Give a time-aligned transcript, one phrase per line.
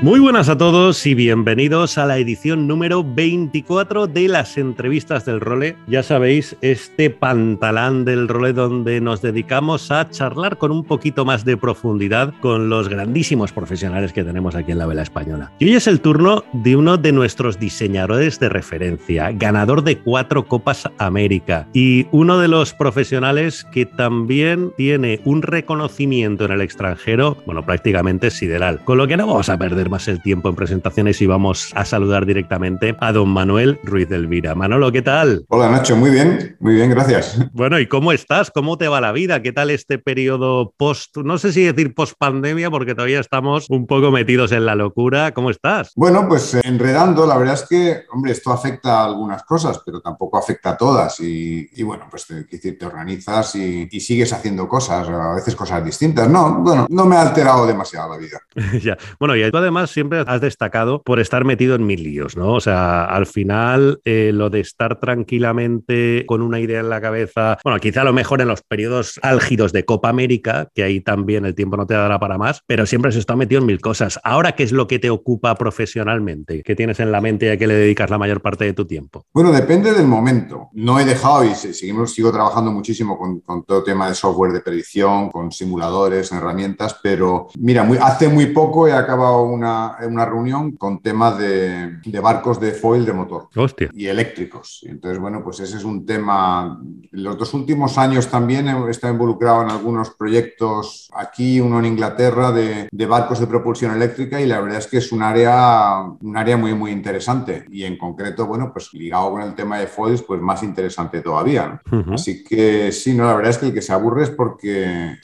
[0.00, 5.40] Muy buenas a todos y bienvenidos a la edición número 24 de las entrevistas del
[5.40, 5.76] Role.
[5.88, 11.44] Ya sabéis, este pantalán del Role donde nos dedicamos a charlar con un poquito más
[11.44, 15.50] de profundidad con los grandísimos profesionales que tenemos aquí en la vela española.
[15.58, 20.46] Y hoy es el turno de uno de nuestros diseñadores de referencia, ganador de cuatro
[20.46, 27.36] Copas América y uno de los profesionales que también tiene un reconocimiento en el extranjero,
[27.46, 28.78] bueno, prácticamente sideral.
[28.84, 31.84] Con lo que no vamos a perder más el tiempo en presentaciones y vamos a
[31.84, 34.54] saludar directamente a don Manuel Ruiz del Elvira.
[34.54, 35.44] Manolo, ¿qué tal?
[35.48, 37.38] Hola Nacho, muy bien, muy bien, gracias.
[37.52, 38.50] Bueno, ¿y cómo estás?
[38.50, 39.42] ¿Cómo te va la vida?
[39.42, 43.86] ¿Qué tal este periodo post, no sé si decir post pandemia, porque todavía estamos un
[43.86, 45.32] poco metidos en la locura?
[45.32, 45.92] ¿Cómo estás?
[45.96, 50.00] Bueno, pues eh, enredando, la verdad es que, hombre, esto afecta a algunas cosas, pero
[50.00, 51.20] tampoco afecta a todas.
[51.20, 56.28] Y, bueno, pues te, te organizas y, y, sigues haciendo cosas, a veces cosas distintas.
[56.28, 58.40] No, bueno, no me ha alterado demasiado la vida.
[58.82, 58.96] ya.
[59.18, 62.54] Bueno, y tú siempre has destacado por estar metido en mil líos, ¿no?
[62.54, 67.58] O sea, al final eh, lo de estar tranquilamente con una idea en la cabeza,
[67.64, 71.44] bueno, quizá a lo mejor en los periodos álgidos de Copa América, que ahí también
[71.44, 74.18] el tiempo no te dará para más, pero siempre has estado metido en mil cosas.
[74.24, 76.62] Ahora, ¿qué es lo que te ocupa profesionalmente?
[76.62, 78.86] ¿Qué tienes en la mente y a qué le dedicas la mayor parte de tu
[78.86, 79.24] tiempo?
[79.32, 80.68] Bueno, depende del momento.
[80.72, 84.60] No he dejado y seguimos, sigo trabajando muchísimo con, con todo tema de software de
[84.60, 89.67] predicción, con simuladores, herramientas, pero mira, muy, hace muy poco he acabado una
[90.06, 93.48] una, reunión con temas de, barcos de foil de motor
[93.92, 94.84] y eléctricos.
[94.86, 96.80] entonces, bueno, pues ese es un tema.
[97.12, 102.52] Los dos últimos años también he estado involucrado en algunos proyectos aquí, uno en Inglaterra,
[102.52, 106.56] de, barcos de propulsión eléctrica y la verdad es que es un área, un área
[106.56, 107.64] muy, muy interesante.
[107.70, 111.80] Y en concreto, bueno, pues ligado con el tema de foils, pues más interesante todavía.
[112.12, 115.16] Así que sí, no, la verdad es que el que se aburre es porque,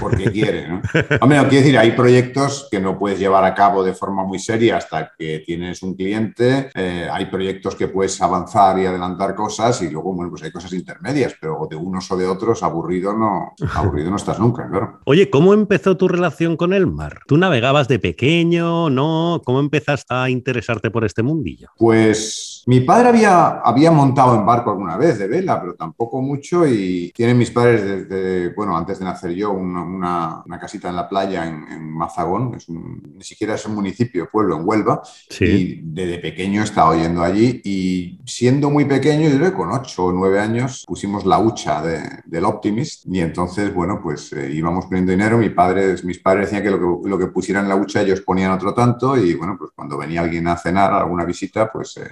[0.00, 0.68] porque quiere.
[0.68, 0.82] ¿no?
[1.20, 4.24] Hombre, no quiere decir, hay proyectos que no puedes llevar a cabo de de forma
[4.24, 6.70] muy seria hasta que tienes un cliente.
[6.74, 10.72] Eh, hay proyectos que puedes avanzar y adelantar cosas y luego, bueno, pues hay cosas
[10.72, 15.00] intermedias, pero de unos o de otros aburrido no, aburrido no estás nunca, claro.
[15.04, 17.20] Oye, ¿cómo empezó tu relación con el mar?
[17.26, 18.90] ¿Tú navegabas de pequeño?
[18.90, 19.42] ¿No?
[19.44, 21.68] ¿Cómo empezaste a interesarte por este mundillo?
[21.76, 26.66] Pues mi padre había, había montado en barco alguna vez de vela, pero tampoco mucho
[26.66, 31.08] y tienen mis padres desde, bueno, antes de nacer yo, una, una, casita en la
[31.08, 35.02] playa en, en Mazagón, es ni siquiera es un municipio, pueblo en Huelva,
[35.40, 40.04] y desde pequeño he estado yendo allí y siendo muy pequeño, yo creo con 8
[40.04, 45.12] o 9 años pusimos la hucha del Optimist y entonces, bueno, pues eh, íbamos poniendo
[45.12, 48.02] dinero, mi padre, mis padres decían que lo, que lo que pusieran en la hucha
[48.02, 51.96] ellos ponían otro tanto y bueno, pues cuando venía alguien a cenar, alguna visita, pues
[51.98, 52.08] eh,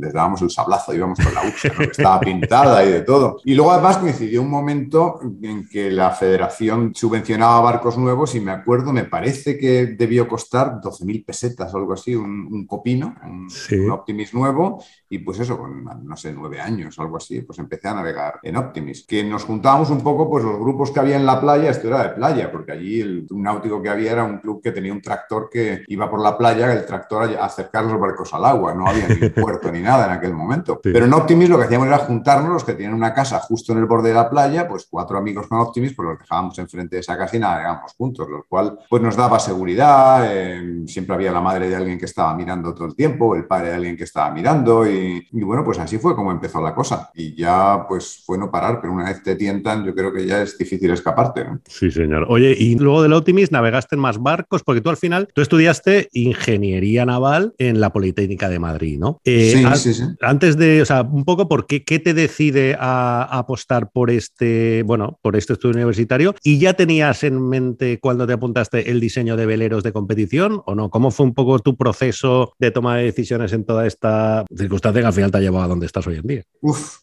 [0.00, 3.38] les dábamos el sablazo, íbamos con la hucha, que estaba pintada y de todo.
[3.44, 8.52] Y luego además coincidió un momento en que la federación subvencionaba barcos nuevos y me
[8.52, 13.46] acuerdo, me parece que debió costar 12 mil pesetas o algo así, un, copino, un,
[13.90, 17.88] Optimis nuevo, y pues eso, con, no sé, nueve años o algo así, pues empecé
[17.88, 19.06] a navegar en Optimis.
[19.06, 22.02] Que nos juntábamos un poco, pues los grupos que había en la playa, esto era
[22.02, 25.48] de playa, porque allí el, náutico que había era un club que tenía un tractor
[25.50, 29.08] que iba por la playa, el tractor a acercar los barcos al agua, no había
[29.08, 30.80] ni puerto ni nada en aquel momento.
[30.82, 33.78] Pero en Optimis lo que hacíamos era juntarnos, los que tenían una casa justo en
[33.78, 37.00] el borde de la playa, pues cuatro amigos con Optimis, pues los dejábamos enfrente de
[37.00, 41.40] esa casa y navegábamos juntos, lo cual pues nos daba seguridad, eh, siempre había la
[41.40, 44.30] madre de alguien que estaba mirando todo el tiempo, el padre de alguien que estaba
[44.30, 44.95] mirando y,
[45.32, 47.10] bueno, pues así fue como empezó la cosa.
[47.14, 50.42] Y ya pues fue no parar, pero una vez te tientan yo creo que ya
[50.42, 51.46] es difícil escaparte.
[51.66, 52.26] Sí, señor.
[52.28, 56.08] Oye, y luego del Optimist navegaste en más barcos porque tú al final, tú estudiaste
[56.12, 59.20] ingeniería naval en la Politécnica de Madrid, ¿no?
[59.24, 60.04] Eh, sí, sí, sí.
[60.20, 64.82] Antes de, o sea, un poco por qué, qué te decide a, apostar por este,
[64.84, 69.36] bueno, por este estudio universitario y ya tenías en mente cuando te apuntaste el diseño
[69.36, 70.90] de veleros de competición o no?
[70.90, 75.06] ¿Cómo fue un poco tu proceso de toma de decisiones en toda esta circunstancia que
[75.06, 76.42] al final te ha llevado a donde estás hoy en día?
[76.60, 76.98] Uf,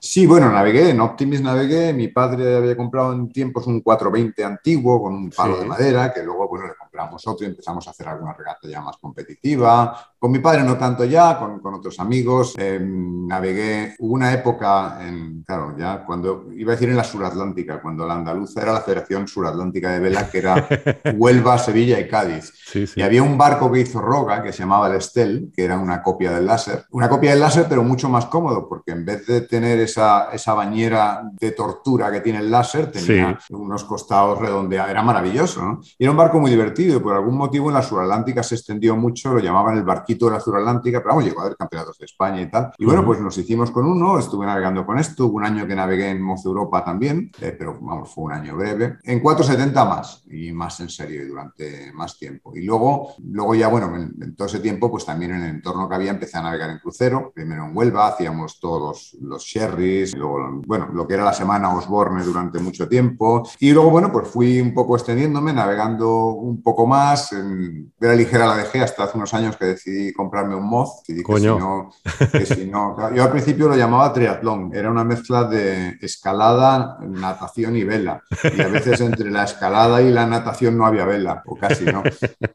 [0.00, 5.02] sí, bueno, navegué, en Optimis navegué, mi padre había comprado en tiempos un 420 antiguo
[5.02, 8.08] con un palo de madera, que luego, bueno, le compramos otro y empezamos a hacer
[8.08, 10.14] alguna regata ya más competitiva.
[10.18, 12.54] Con mi padre no tanto ya, con, con otros amigos.
[12.58, 17.80] Eh, navegué, hubo una época, en, claro, ya cuando, iba a decir en la Suratlántica,
[17.80, 20.66] cuando la andaluza era la Federación Suratlántica de Vela, que era
[21.16, 22.52] Huelva, Sevilla y Cádiz.
[22.66, 23.00] Sí, sí.
[23.00, 26.02] Y había un barco que hizo Roga, que se llamaba el Estel, que era una
[26.02, 26.86] copia del láser.
[26.90, 30.54] Una copia del láser, pero mucho más cómodo, porque en vez de tener esa, esa
[30.54, 34.90] bañera de tortura que tiene el láser, tenía unos costados redondeados.
[34.90, 35.80] Era maravilloso, ¿no?
[35.96, 38.96] Y era un barco muy divertido y por algún motivo en la Suratlántica se extendió
[38.96, 42.06] mucho, lo llamaban el barquito de la Suratlántica, pero vamos, llegó a haber campeonatos de
[42.06, 42.72] España y tal.
[42.78, 45.74] Y bueno, pues nos hicimos con uno, estuve navegando con esto, hubo un año que
[45.74, 48.98] navegué en Moz Europa también, eh, pero vamos, fue un año breve.
[49.04, 52.56] En 470 más y más en serio y durante más tiempo.
[52.56, 55.88] Y luego, luego ya, bueno, en, en todo ese tiempo, pues también en el entorno
[55.88, 60.16] que había empecé a navegar en crucero, primero en Huelva, hacíamos todos los, los sherries,
[60.16, 63.48] luego, bueno, lo que era la semana Osborne durante mucho tiempo.
[63.58, 67.32] Y luego, bueno, pues fui un poco extendiéndome, navegando un poco más.
[67.32, 71.02] En Vera Ligera la dejé hasta hace unos años que decidí comprarme un Moz.
[71.06, 71.58] Decidí que si Coño.
[71.58, 71.90] no,
[72.32, 77.76] que si no- yo al principio lo llamaba triatlón, era una mezcla de escalada, natación
[77.76, 78.22] y vela.
[78.56, 82.02] Y a veces entre la escalada y la natación no había vela, o casi no.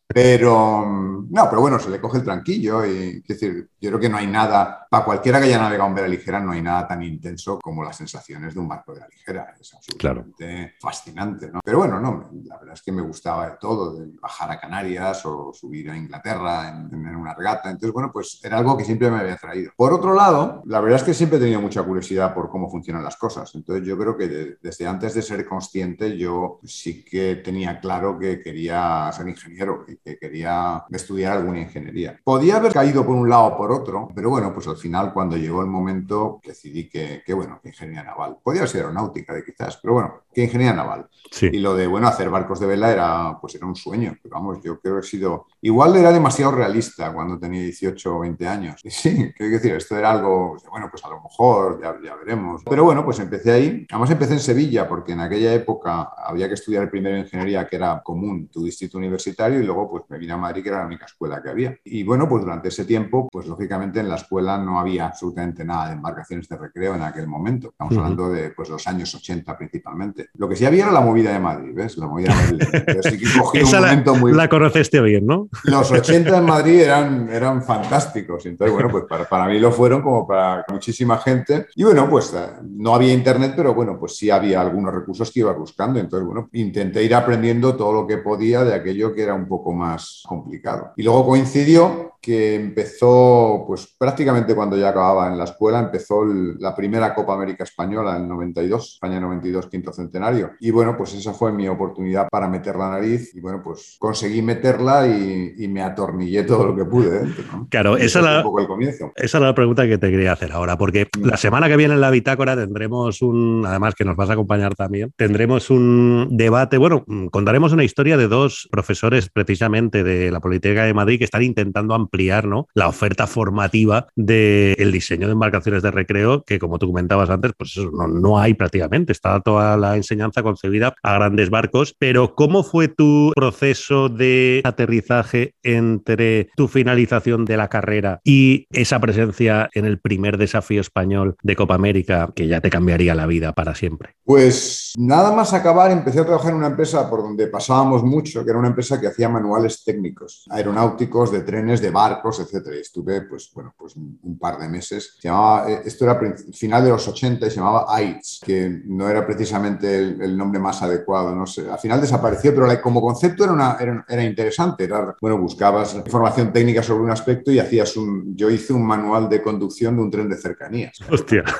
[0.07, 3.99] Pero, mm, no, pero bueno, se le coge el tranquillo y, quiero decir, yo creo
[3.99, 6.87] que no hay nada, para cualquiera que haya navegado en vela ligera, no hay nada
[6.87, 9.55] tan intenso como las sensaciones de un barco de la ligera.
[9.59, 11.59] Es absolutamente fascinante, ¿no?
[11.63, 15.25] Pero bueno, no, la verdad es que me gustaba de todo, de bajar a Canarias
[15.25, 17.69] o subir a Inglaterra en, en una regata.
[17.69, 19.71] Entonces, bueno, pues era algo que siempre me había traído.
[19.75, 23.03] Por otro lado, la verdad es que siempre he tenido mucha curiosidad por cómo funcionan
[23.03, 23.53] las cosas.
[23.55, 28.17] Entonces, yo creo que de- desde antes de ser consciente, yo sí que tenía claro
[28.19, 32.19] que quería ser ingeniero y que quería estudiar alguna ingeniería.
[32.23, 35.37] Podía haber caído por un lado o por otro, pero bueno, pues al final, cuando
[35.37, 38.37] llegó el momento, decidí que, que bueno, que ingeniería naval.
[38.43, 41.07] Podía ser aeronáutica, de quizás, pero bueno, que ingeniería naval.
[41.31, 41.49] Sí.
[41.51, 44.15] Y lo de, bueno, hacer barcos de vela era, pues era un sueño.
[44.21, 45.47] Pero vamos, yo creo que he sido...
[45.65, 48.81] Igual era demasiado realista cuando tenía 18 o 20 años.
[48.83, 52.61] Y sí, quiero decir, esto era algo, bueno, pues a lo mejor, ya, ya veremos.
[52.69, 53.87] Pero bueno, pues empecé ahí.
[53.89, 58.01] Además empecé en Sevilla, porque en aquella época había que estudiar primero ingeniería, que era
[58.03, 61.05] común, tu distrito universitario, y luego pues me vine a Madrid, que era la única
[61.05, 61.77] escuela que había.
[61.85, 65.87] Y bueno, pues durante ese tiempo, pues lógicamente en la escuela no había absolutamente nada
[65.87, 67.69] de embarcaciones de recreo en aquel momento.
[67.69, 68.01] Estamos Ujú.
[68.01, 70.27] hablando de pues los años 80 principalmente.
[70.33, 71.97] Lo que sí había era la movida de Madrid, ¿ves?
[71.97, 72.67] La movida de Madrid.
[72.73, 74.33] Entonces sí que cogí un la, momento muy...
[74.33, 75.47] la conociste bien, ¿no?
[75.65, 78.45] Los 80 en Madrid eran, eran fantásticos.
[78.45, 81.67] Entonces, bueno, pues para, para mí lo fueron como para muchísima gente.
[81.75, 85.41] Y bueno, pues eh, no había internet, pero bueno, pues sí había algunos recursos que
[85.41, 85.99] iba buscando.
[85.99, 89.73] Entonces, bueno, intenté ir aprendiendo todo lo que podía de aquello que era un poco
[89.73, 90.93] más complicado.
[90.95, 96.57] Y luego coincidió que empezó, pues prácticamente cuando ya acababa en la escuela, empezó el-
[96.57, 100.51] la primera Copa América Española en 92, España 92, quinto centenario.
[100.61, 104.41] Y bueno, pues esa fue mi oportunidad para meter la nariz y bueno, pues conseguí
[104.41, 107.43] meterla y, y me atornillé todo lo que pude dentro.
[107.51, 107.67] ¿no?
[107.69, 109.11] Claro, esa la- un poco el comienzo.
[109.17, 111.25] Esa es la pregunta que te quería hacer ahora, porque Mm.
[111.25, 114.75] la semana que viene en la bitácora tendremos un, además que nos vas a acompañar
[114.75, 120.39] también, tendremos un debate, bueno, mm, contaremos una historia de dos profesores precisamente de la
[120.39, 122.12] Politécnica de Madrid que están intentando ampliar
[122.43, 122.67] ¿no?
[122.73, 127.71] la oferta formativa del diseño de embarcaciones de recreo, que como tú comentabas antes, pues
[127.71, 132.63] eso no, no hay prácticamente, está toda la enseñanza concebida a grandes barcos, pero ¿cómo
[132.63, 139.85] fue tu proceso de aterrizaje entre tu finalización de la carrera y esa presencia en
[139.85, 144.15] el primer desafío español de Copa América que ya te cambiaría la vida para siempre?
[144.23, 148.51] Pues nada más acabar, empecé a trabajar en una empresa por donde pasábamos mucho, que
[148.51, 152.75] era una empresa que hacía manuales técnicos, aeronáuticos, de trenes, de barcos, etcétera.
[152.75, 155.15] Y estuve, pues, bueno, pues un, par de meses.
[155.19, 156.19] Se llamaba, eh, esto era
[156.53, 160.59] final de los 80 y se llamaba AITS, que no era precisamente el, el nombre
[160.59, 161.69] más adecuado, no sé.
[161.69, 164.83] Al final desapareció, pero la- como concepto era, una- era, era interesante.
[164.83, 168.35] Era, bueno, buscabas información técnica sobre un aspecto y hacías un...
[168.35, 170.97] Yo hice un manual de conducción de un tren de cercanías.
[171.09, 171.43] Hostia.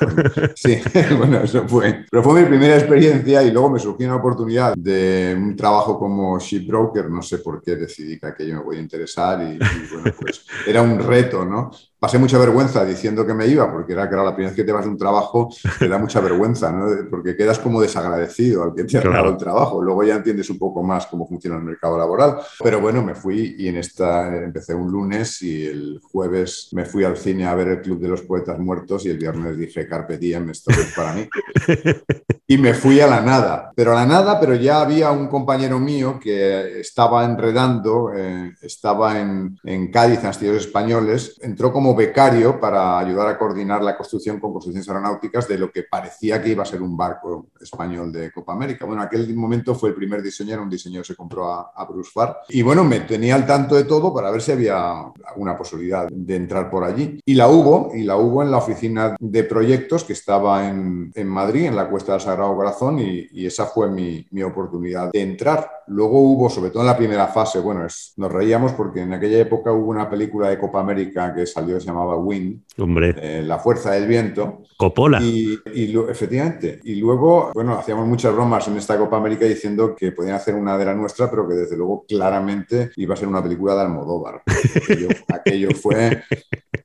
[0.56, 0.78] Sí,
[1.18, 2.04] bueno, eso fue.
[2.10, 6.38] Pero fue mi primera experiencia y luego me surgió una oportunidad de un trabajo como
[6.38, 7.10] shipbroker.
[7.10, 9.58] No sé por qué decidí que aquello me podía interesar y, y,
[9.94, 10.33] bueno, pues
[10.66, 11.70] era un reto, ¿no?
[12.04, 14.72] Pasé mucha vergüenza diciendo que me iba, porque era, claro, la primera vez que te
[14.72, 16.84] vas de un trabajo te da mucha vergüenza, ¿no?
[17.08, 19.16] Porque quedas como desagradecido al que te ha Claro.
[19.16, 19.80] dado el trabajo.
[19.80, 22.36] Luego ya entiendes un poco más cómo funciona el mercado laboral.
[22.62, 27.04] Pero bueno, me fui y en esta empecé un lunes y el jueves me fui
[27.04, 30.18] al cine a ver el Club de los Poetas Muertos y el viernes dije Carpe
[30.18, 31.26] Diem, esto es para mí.
[32.46, 35.78] Y me fui a la nada, pero a la nada, pero ya había un compañero
[35.80, 42.60] mío que estaba enredando, eh, estaba en, en Cádiz, en Astilleros Españoles, entró como becario
[42.60, 46.62] para ayudar a coordinar la construcción con construcciones aeronáuticas de lo que parecía que iba
[46.62, 48.86] a ser un barco español de Copa América.
[48.86, 51.84] Bueno, aquel momento fue el primer diseño, era un diseño que se compró a, a
[51.84, 52.38] Bruce Farr.
[52.48, 56.36] Y bueno, me tenía al tanto de todo para ver si había alguna posibilidad de
[56.36, 57.20] entrar por allí.
[57.24, 61.28] Y la hubo, y la hubo en la oficina de proyectos que estaba en, en
[61.28, 65.22] Madrid, en la Cuesta del Sagrado Corazón, y, y esa fue mi, mi, oportunidad de
[65.22, 65.70] entrar.
[65.86, 69.38] Luego hubo, sobre todo en la primera fase, bueno, es, nos reíamos porque en aquella
[69.38, 73.14] época hubo una película de Copa América que salió, se llamaba Wind, Hombre.
[73.18, 74.62] Eh, La Fuerza del Viento.
[74.76, 75.22] Coppola.
[75.22, 75.60] Y,
[76.08, 76.80] efectivamente.
[76.82, 80.76] Y luego, bueno, hacíamos muchas bromas en esta Copa América diciendo que podían hacer una
[80.76, 84.42] de la nuestra, pero que desde luego claramente iba a ser una película de Almodóvar.
[84.76, 86.22] Aquello, aquello fue...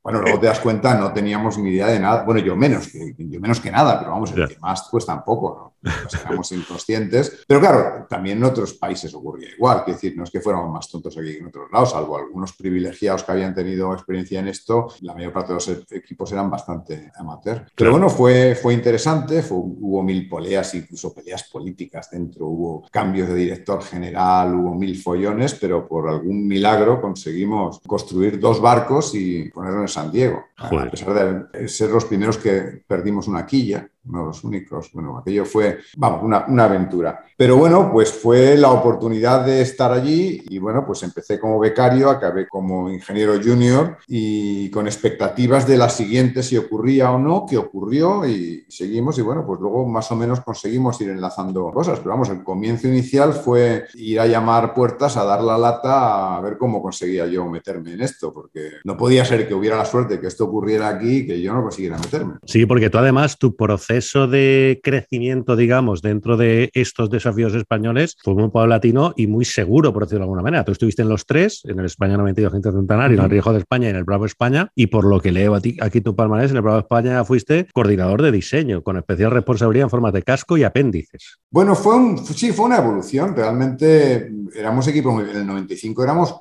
[0.03, 2.23] Bueno, luego te das cuenta, no teníamos ni idea de nada.
[2.23, 5.55] Bueno, yo menos, que, yo menos que nada, pero vamos, el que más pues tampoco,
[5.57, 5.69] ¿no?
[5.81, 7.43] Pues éramos inconscientes.
[7.47, 10.89] Pero claro, también en otros países ocurría igual, que decir, no es que fuéramos más
[10.89, 14.89] tontos aquí que en otros lados, salvo algunos privilegiados que habían tenido experiencia en esto,
[15.01, 17.65] la mayor parte de los equipos eran bastante amateur.
[17.75, 23.29] Pero bueno, fue, fue interesante, fue, hubo mil poleas, incluso peleas políticas dentro, hubo cambios
[23.29, 29.49] de director general, hubo mil follones, pero por algún milagro conseguimos construir dos barcos y
[29.49, 30.87] ponerlos en San Diego, Joder.
[30.87, 34.89] a pesar de ser los primeros que perdimos una quilla no los únicos.
[34.93, 37.23] Bueno, aquello fue, vamos, una, una, aventura.
[37.37, 42.09] Pero bueno, pues fue la oportunidad de estar allí y bueno, pues empecé como becario,
[42.09, 47.57] acabé como ingeniero junior y con expectativas de la siguiente si ocurría o no, que
[47.57, 51.99] ocurrió y seguimos y bueno, pues luego más o menos conseguimos ir enlazando cosas.
[51.99, 56.41] Pero vamos, el comienzo inicial fue ir a llamar puertas, a dar la lata, a
[56.41, 60.19] ver cómo conseguía yo meterme en esto, porque no podía ser que hubiera la suerte
[60.19, 62.35] que esto ocurriera aquí y que yo no consiguiera meterme.
[62.45, 68.33] Sí, porque tú además tu proceso de crecimiento, digamos, dentro de estos desafíos españoles fue
[68.33, 70.63] muy paulatino y muy seguro, por decirlo de alguna manera.
[70.63, 73.59] Tú estuviste en los tres, en el España 92 Gente Centenario, en el Riesgo de
[73.59, 76.15] España y en el Bravo España, y por lo que leo a ti, aquí tu
[76.15, 80.23] palmarés, en el Bravo España fuiste coordinador de diseño, con especial responsabilidad en formas de
[80.23, 81.39] casco y apéndices.
[81.51, 83.35] Bueno, fue un, sí, fue una evolución.
[83.35, 86.35] Realmente éramos equipo, en el 95 éramos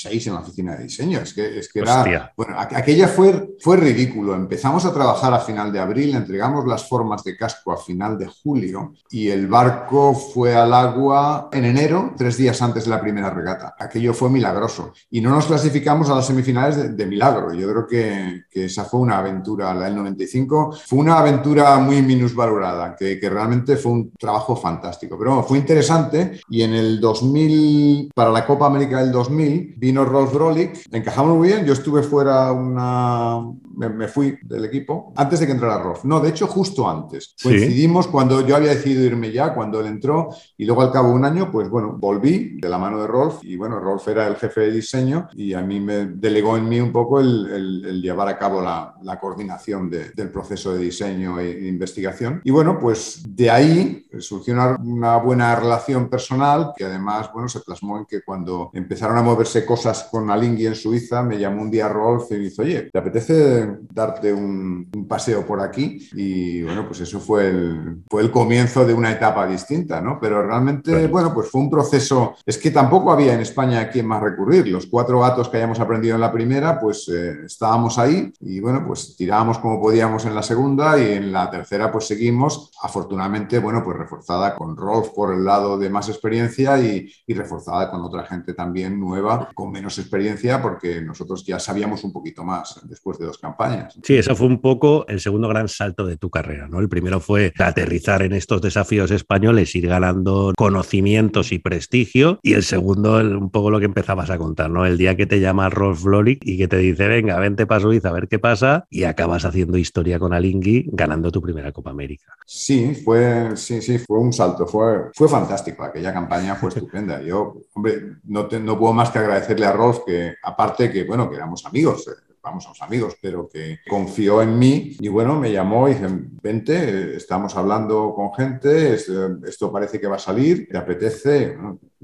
[0.00, 1.20] seis en la oficina de diseño.
[1.20, 4.34] Es que, es que era, bueno, aquella fue, fue ridículo.
[4.34, 8.26] Empezamos a trabajar a final de abril, entregamos las formas de casco a final de
[8.26, 13.30] julio y el barco fue al agua en enero, tres días antes de la primera
[13.30, 13.74] regata.
[13.78, 17.52] Aquello fue milagroso y no nos clasificamos a las semifinales de, de milagro.
[17.52, 22.02] Yo creo que, que, esa fue una aventura, la del 95, fue una aventura muy
[22.02, 25.18] minusvalorada, que, que realmente fue un trabajo fantástico.
[25.18, 30.04] Pero bueno, fue interesante y en el 2000, para la Copa América del 2000, vino
[30.04, 33.40] Rolf Brolik, encajamos muy bien, yo estuve fuera una...
[33.76, 36.04] Me, me fui del equipo antes de que entrara Rolf.
[36.04, 37.34] No, de hecho, justo antes.
[37.42, 38.10] Coincidimos ¿Sí?
[38.12, 40.28] cuando yo había decidido irme ya, cuando él entró,
[40.58, 43.42] y luego al cabo de un año, pues bueno, volví de la mano de Rolf,
[43.42, 46.78] y bueno, Rolf era el jefe de diseño, y a mí me delegó en mí
[46.78, 50.78] un poco el, el, el llevar a cabo la, la coordinación de, del proceso de
[50.80, 52.42] diseño e investigación.
[52.44, 57.60] Y bueno, pues de ahí surgió una, una, buena relación personal, que además, bueno, se
[57.60, 59.79] plasmó en que cuando empezaron a moverse cosas
[60.10, 63.78] con Alingui en Suiza, me llamó un día Rolf y me dijo, oye, ¿te apetece
[63.92, 66.08] darte un, un paseo por aquí?
[66.14, 70.18] Y bueno, pues eso fue el, fue el comienzo de una etapa distinta, ¿no?
[70.20, 71.08] Pero realmente, bueno.
[71.08, 74.68] bueno, pues fue un proceso, es que tampoco había en España a quien más recurrir.
[74.68, 78.84] Los cuatro gatos que hayamos aprendido en la primera, pues eh, estábamos ahí y bueno,
[78.86, 83.82] pues tirábamos como podíamos en la segunda y en la tercera pues seguimos, afortunadamente, bueno,
[83.84, 88.24] pues reforzada con Rolf por el lado de más experiencia y, y reforzada con otra
[88.24, 93.26] gente también nueva, con menos experiencia, porque nosotros ya sabíamos un poquito más después de
[93.26, 93.98] dos campañas.
[94.02, 96.80] Sí, eso fue un poco el segundo gran salto de tu carrera, ¿no?
[96.80, 102.62] El primero fue aterrizar en estos desafíos españoles, ir ganando conocimientos y prestigio, y el
[102.62, 104.86] segundo, el, un poco lo que empezabas a contar, ¿no?
[104.86, 108.08] El día que te llama Rolf Floric y que te dice, venga, vente para Suiza
[108.08, 112.34] a ver qué pasa, y acabas haciendo historia con Alingui, ganando tu primera Copa América.
[112.46, 117.22] Sí, fue, sí, sí, fue un salto, fue, fue fantástico, aquella campaña fue estupenda.
[117.22, 119.18] Yo, hombre, no, te, no puedo más que
[119.50, 122.06] agradecerle a Rolf que, aparte que, bueno, que éramos amigos,
[122.42, 126.06] vamos, somos amigos, pero que confió en mí y bueno, me llamó y dice,
[126.42, 131.56] vente, estamos hablando con gente, esto parece que va a salir, ¿te apetece?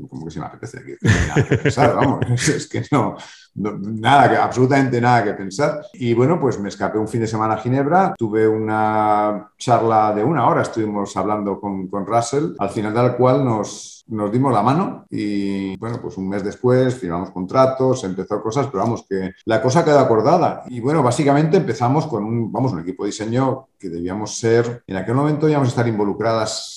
[0.09, 3.17] como que se me apetece, nada que pensar, vamos, es que no,
[3.55, 5.81] no, nada, absolutamente nada que pensar.
[5.95, 10.23] Y bueno, pues me escapé un fin de semana a Ginebra, tuve una charla de
[10.23, 14.53] una hora, estuvimos hablando con, con Russell, al final de la cual nos, nos dimos
[14.53, 19.33] la mano y bueno, pues un mes después firmamos contratos, empezó cosas, pero vamos, que
[19.45, 20.65] la cosa quedó acordada.
[20.69, 24.97] Y bueno, básicamente empezamos con un, vamos, un equipo de diseño que debíamos ser, en
[24.97, 26.77] aquel momento íbamos a estar involucradas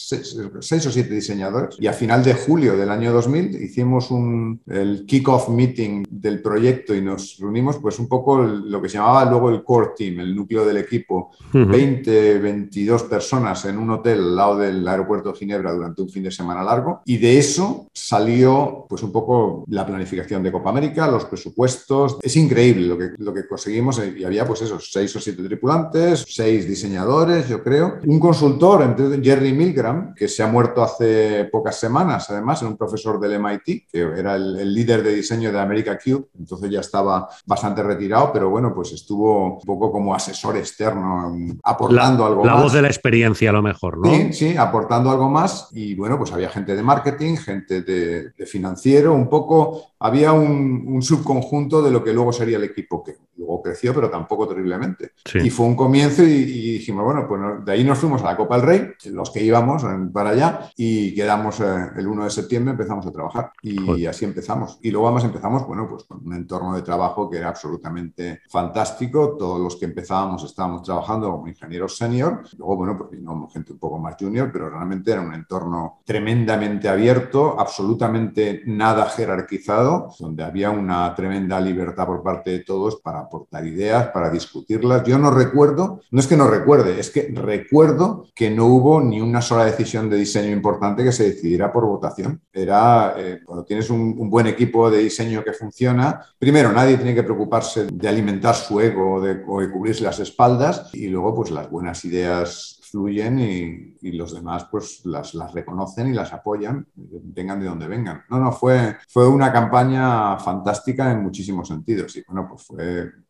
[0.61, 5.05] seis, o siete diseñadores y a final de julio del año 2000 hicimos un, el
[5.05, 9.49] kick-off meeting del proyecto y nos reunimos pues un poco lo que se llamaba luego
[9.49, 14.57] el core team, el núcleo del equipo, 20, 22 personas en un hotel al lado
[14.57, 19.03] del aeropuerto de Ginebra durante un fin de semana largo y de eso salió pues
[19.03, 22.17] un poco la planificación de Copa América, los presupuestos.
[22.21, 26.25] Es increíble lo que, lo que conseguimos y había pues esos seis o siete tripulantes,
[26.27, 31.79] seis diseñadores, yo creo, un consultor, entre Jerry Milgram, que se ha muerto hace pocas
[31.79, 35.97] semanas, además, era un profesor del MIT, que era el, líder de diseño de America
[35.97, 41.35] Cube, entonces ya estaba bastante retirado, pero bueno, pues estuvo un poco como asesor externo,
[41.63, 42.55] aportando algo más.
[42.55, 44.09] La voz de la experiencia a lo mejor, ¿no?
[44.11, 49.13] Sí, sí, aportando algo más y bueno, pues había gente de marketing, gente de, financiero,
[49.13, 53.93] un poco, había un, subconjunto de lo que luego sería el equipo, que luego creció,
[53.93, 55.11] pero tampoco terriblemente.
[55.33, 58.57] Y fue un comienzo y, dijimos, bueno, pues de ahí nos fuimos a la Copa
[58.57, 63.05] del Rey, los que íbamos para allá, y quedamos eh, el 1 de septiembre, empezamos
[63.05, 64.77] a trabajar y así empezamos.
[64.81, 69.35] Y luego además empezamos, bueno, pues con un entorno de trabajo que era absolutamente fantástico.
[69.37, 72.43] Todos los que empezábamos estábamos trabajando como ingenieros senior.
[72.57, 76.89] Luego, bueno, pues vino gente un poco más junior, pero realmente era un entorno tremendamente
[76.89, 79.88] abierto, absolutamente nada jerarquizado,
[80.19, 85.03] donde había una tremenda libertad por parte de todos para aportar ideas, para discutirlas.
[85.03, 89.21] Yo no recuerdo, no es que no recuerde, es que recuerdo que no hubo ni
[89.21, 92.41] una sola decisión de diseño importante que se decidiera por votación.
[92.51, 97.23] Era eh, cuando tienes un, buen equipo de diseño que funciona, primero nadie tiene que
[97.23, 99.41] preocuparse de alimentar su ego o de
[99.71, 105.33] cubrirse las espaldas y luego pues las buenas ideas fluyen y, los demás pues las,
[105.33, 108.23] las, reconocen y las apoyan, vengan de donde vengan.
[108.29, 112.67] No, no, fue, fue una campaña fantástica en muchísimos sentidos y bueno, pues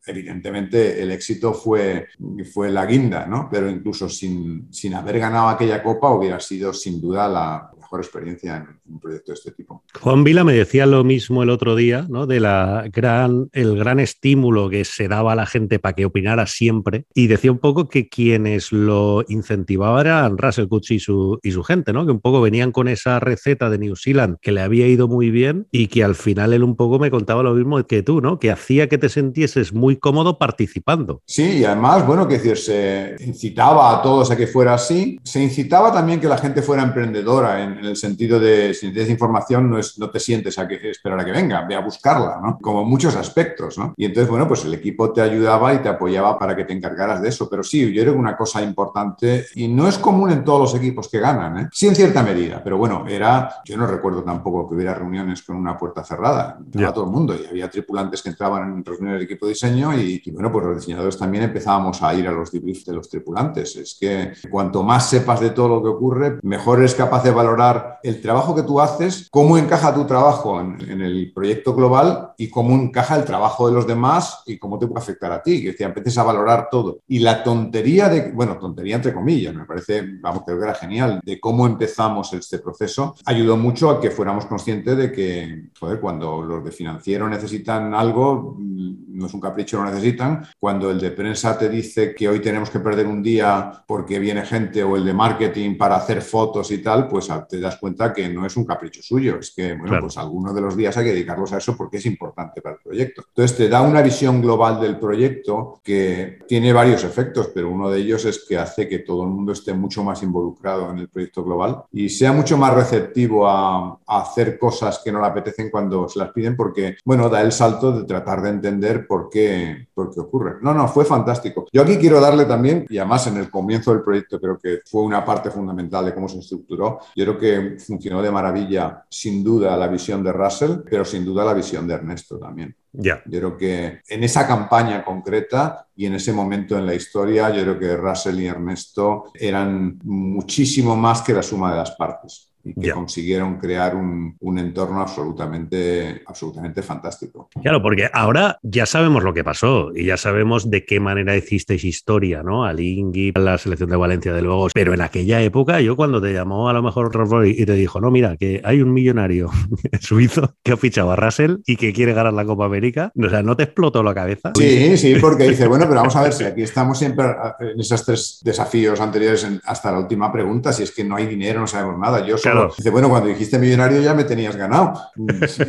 [0.06, 2.08] evidentemente el éxito fue,
[2.52, 3.50] fue la guinda, ¿no?
[3.52, 8.58] Pero incluso sin, sin haber ganado aquella copa hubiera sido sin duda la, mejor experiencia
[8.58, 9.84] en un proyecto de este tipo.
[10.00, 12.28] Juan Vila me decía lo mismo el otro día, ¿no?
[12.28, 16.46] De la gran, el gran estímulo que se daba a la gente para que opinara
[16.46, 17.06] siempre.
[17.16, 21.64] Y decía un poco que quienes lo incentivaban eran Russell Kutz y su, y su
[21.64, 22.06] gente, ¿no?
[22.06, 25.32] Que un poco venían con esa receta de New Zealand que le había ido muy
[25.32, 28.38] bien y que al final él un poco me contaba lo mismo que tú, ¿no?
[28.38, 31.24] Que hacía que te sintieses muy cómodo participando.
[31.26, 35.20] Sí, y además, bueno, que decir, se incitaba a todos a que fuera así.
[35.24, 39.10] Se incitaba también que la gente fuera emprendedora en, en el sentido de si tienes
[39.10, 42.40] información no, es, no te sientes a que, esperar a que venga, ve a buscarla,
[42.42, 42.60] ¿no?
[42.60, 43.94] Como muchos aspectos, ¿no?
[43.98, 47.22] Y entonces, bueno, pues el equipo te ayudaba y te apoyaba para que te encargaras
[47.22, 47.50] de eso.
[47.50, 50.76] Pero sí, yo creo que una cosa importante, y no es común en todos los
[50.76, 51.70] equipos que ganan, ¿eh?
[51.72, 55.56] Sí, en cierta medida, pero bueno, era, yo no recuerdo tampoco que hubiera reuniones con
[55.56, 59.26] una puerta cerrada, para todo el mundo, y había tripulantes que entraban en reuniones de
[59.26, 62.52] equipo de diseño y, y, bueno, pues los diseñadores también empezábamos a ir a los
[62.52, 63.76] debriefs de los tripulantes.
[63.76, 67.69] Es que cuanto más sepas de todo lo que ocurre, mejor eres capaz de valorar
[68.04, 72.76] el trabajo que tú haces, cómo encaja tu trabajo en, el proyecto global y cómo
[72.76, 75.62] encaja el trabajo de los demás y cómo te puede afectar a ti.
[75.62, 77.00] Que te empieces a valorar todo.
[77.08, 81.20] Y la tontería de, bueno, tontería entre comillas, me parece, vamos, creo que era genial,
[81.24, 86.42] de cómo empezamos este proceso, ayudó mucho a que fuéramos conscientes de que, joder, cuando
[86.42, 90.46] los de financiero necesitan algo, no es un capricho, lo necesitan.
[90.60, 94.46] Cuando el de prensa te dice que hoy tenemos que perder un día porque viene
[94.46, 98.30] gente o el de marketing para hacer fotos y tal, pues te das cuenta que
[98.30, 101.12] no es un capricho suyo, es que, bueno, pues algunos de los días hay que
[101.12, 103.24] dedicarlos a eso porque es importante para el proyecto.
[103.28, 108.00] Entonces te da una visión global del proyecto que tiene varios efectos, pero uno de
[108.00, 111.44] ellos es que hace que todo el mundo esté mucho más involucrado en el proyecto
[111.44, 116.08] global y sea mucho más receptivo a, a hacer cosas que no le apetecen cuando
[116.08, 120.14] se las piden porque, bueno, da el salto de tratar de entender por qué, por
[120.14, 120.56] qué ocurre.
[120.62, 121.68] No, no, fue fantástico.
[121.72, 125.04] Yo aquí quiero darle también, y además en el comienzo del proyecto creo que fue
[125.04, 129.76] una parte fundamental de cómo se estructuró, yo creo que funcionó de maravilla, sin duda,
[129.78, 132.76] la visión de Russell, pero sin duda la visión de Ernesto también.
[132.92, 133.22] Ya.
[133.26, 137.62] Yo creo que en esa campaña concreta y en ese momento en la historia, yo
[137.62, 142.74] creo que Russell y Ernesto eran muchísimo más que la suma de las partes y
[142.74, 147.50] que consiguieron crear un, un, entorno absolutamente, absolutamente fantástico.
[147.62, 151.84] Claro, porque ahora ya sabemos lo que pasó y ya sabemos de qué manera hicisteis
[151.86, 152.66] historia, ¿no?
[152.66, 154.68] Al Ingui, a la selección de Valencia, de luego.
[154.74, 158.02] Pero en aquella época, yo cuando te llamó a lo mejor Roy y te dijo,
[158.02, 159.50] no, mira, que hay un millonario
[160.02, 163.42] suizo que ha fichado a Russell y que quiere ganar la Copa América, o sea,
[163.42, 164.52] ¿no te explotó la cabeza?
[164.56, 167.26] Sí, sí, porque dice, bueno, pero vamos a ver si aquí estamos siempre
[167.60, 171.60] en esos tres desafíos anteriores hasta la última pregunta, si es que no hay dinero,
[171.60, 172.26] no sabemos nada.
[172.26, 174.94] Yo solo, dice, bueno, cuando dijiste millonario ya me tenías ganado.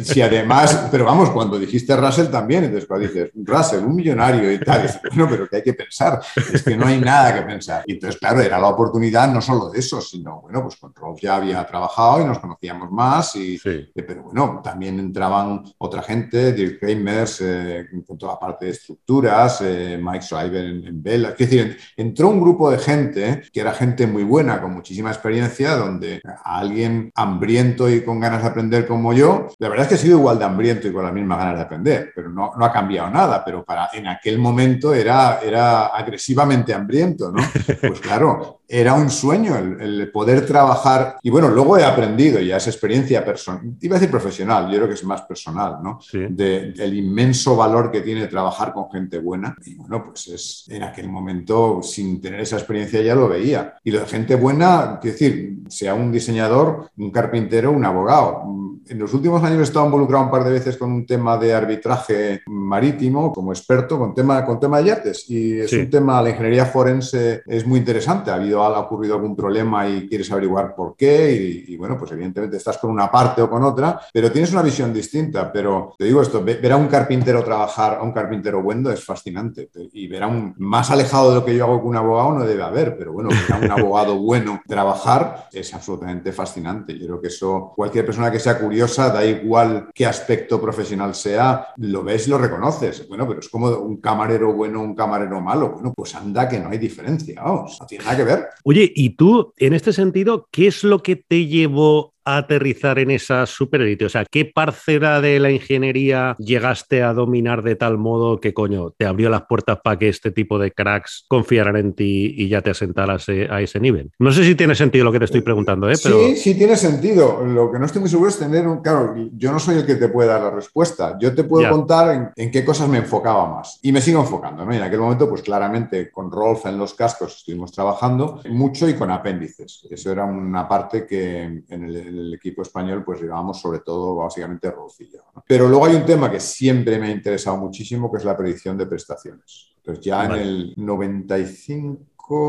[0.03, 4.61] Si, además, pero vamos, cuando dijiste Russell también, entonces cuando dices, Russell, un millonario y
[4.61, 6.21] tal, bueno, pero que hay que pensar,
[6.53, 7.83] es que no hay nada que pensar.
[7.87, 11.21] Y entonces, claro, era la oportunidad no solo de eso, sino, bueno, pues con Rolf
[11.21, 16.53] ya había trabajado y nos conocíamos más, y, eh, pero bueno, también entraban otra gente,
[16.53, 21.25] Dirk Kramers, eh, con toda la parte de estructuras, eh, Mike Schreiber en, en.
[21.25, 25.77] Es decir, entró un grupo de gente que era gente muy buena, con muchísima experiencia,
[25.77, 29.95] donde a alguien hambriento y con ganas de aprender como yo, la verdad es que
[29.95, 32.65] he sido igual de hambriento y con las mismas ganas de aprender, pero no, no
[32.65, 37.43] ha cambiado nada, pero para, en aquel momento era, era agresivamente hambriento, ¿no?
[37.81, 41.17] Pues claro, era un sueño el, poder trabajar.
[41.23, 44.89] Y bueno, luego he aprendido ya esa experiencia personal, iba a decir profesional, yo creo
[44.89, 45.99] que es más personal, ¿no?
[46.13, 49.57] De, del inmenso valor que tiene trabajar con gente buena.
[49.67, 53.75] Y bueno, pues es en aquel momento, sin tener esa experiencia, ya lo veía.
[53.83, 58.45] Y lo de gente buena, quiero decir, sea un diseñador, un carpintero, un abogado.
[58.89, 61.55] En los últimos años he estado involucrado un par de veces con un tema de
[61.55, 65.29] arbitraje marítimo como experto con tema, con tema de yates.
[65.29, 68.31] Y es un tema, la ingeniería forense es muy interesante.
[68.31, 72.57] Ha habido ha ocurrido algún problema y quieres averiguar por qué y, bueno, pues evidentemente
[72.57, 75.53] estás con una parte o con otra, pero tienes una visión distinta.
[75.53, 79.71] Pero te digo esto, ver a un carpintero trabajar, a un carpintero bueno es fascinante
[79.93, 82.45] y ver a un más alejado de lo que yo hago con un abogado no
[82.45, 86.99] debe haber, pero bueno, ver a un abogado bueno trabajar es absolutamente fascinante.
[86.99, 91.69] Yo creo que eso, cualquier persona que sea curiosa, da igual qué aspecto profesional sea,
[91.77, 93.09] lo ves y lo reconoces.
[93.09, 95.71] Bueno, pero es como un camarero bueno, un camarero malo.
[95.71, 98.49] Bueno, pues anda que no hay diferencia, vamos, no tiene nada que ver.
[98.65, 103.47] Oye, y tú, en este sentido, ¿qué es lo que te llevó aterrizar en esa
[103.47, 104.05] superélite?
[104.05, 108.91] O sea, ¿qué parcela de la ingeniería llegaste a dominar de tal modo que, coño,
[108.97, 112.63] te abrió las puertas para que este tipo de cracks confiaran en ti y ya
[112.63, 114.11] te asentaras eh, a ese nivel?
[114.19, 115.95] No sé si tiene sentido lo que te estoy preguntando, ¿eh?
[116.03, 116.21] Pero...
[116.21, 117.45] Sí, sí tiene sentido.
[117.45, 118.81] Lo que no estoy muy seguro es tener un...
[118.81, 121.17] Claro, yo no soy el que te puede dar la respuesta.
[121.21, 123.79] Yo te puedo contar en, qué cosas me enfocaba más.
[123.83, 124.73] Y me sigo enfocando, ¿no?
[124.73, 128.95] Y en aquel momento, pues claramente con Rolf en los cascos estuvimos trabajando mucho y
[128.95, 129.87] con apéndices.
[129.91, 134.71] Eso era una parte que en el el equipo español pues llevábamos sobre todo básicamente
[134.71, 135.25] Rolfillo.
[135.47, 138.77] Pero luego hay un tema que siempre me ha interesado muchísimo, que es la predicción
[138.79, 139.75] de prestaciones.
[139.77, 141.99] Entonces ya en el 95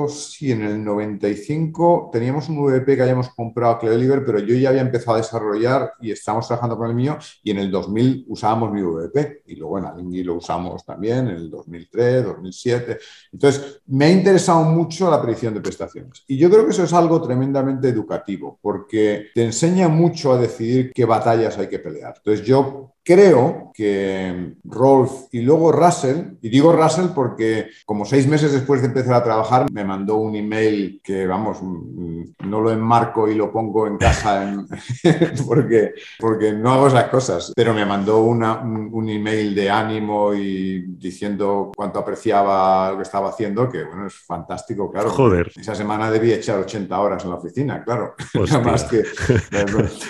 [0.07, 4.69] sí, en el 95 teníamos un VP que habíamos comprado a Cleoliver, pero yo ya
[4.69, 8.71] había empezado a desarrollar y estábamos trabajando con el mío y en el 2000 usábamos
[8.71, 12.99] mi VP y luego en Alingui lo usamos también en el 2003, 2007.
[13.33, 16.93] Entonces, me ha interesado mucho la predicción de prestaciones y yo creo que eso es
[16.93, 22.13] algo tremendamente educativo porque te enseña mucho a decidir qué batallas hay que pelear.
[22.17, 28.51] Entonces, yo Creo que Rolf y luego Russell, y digo Russell porque como seis meses
[28.51, 33.35] después de empezar a trabajar me mandó un email que, vamos, no lo enmarco y
[33.35, 34.65] lo pongo en casa
[35.47, 40.81] porque, porque no hago esas cosas, pero me mandó una, un, email de ánimo y
[40.97, 45.09] diciendo cuánto apreciaba lo que estaba haciendo, que bueno, es fantástico, claro.
[45.09, 45.51] Joder.
[45.55, 48.15] Esa semana debía echar 80 horas en la oficina, claro.
[48.63, 49.03] más que...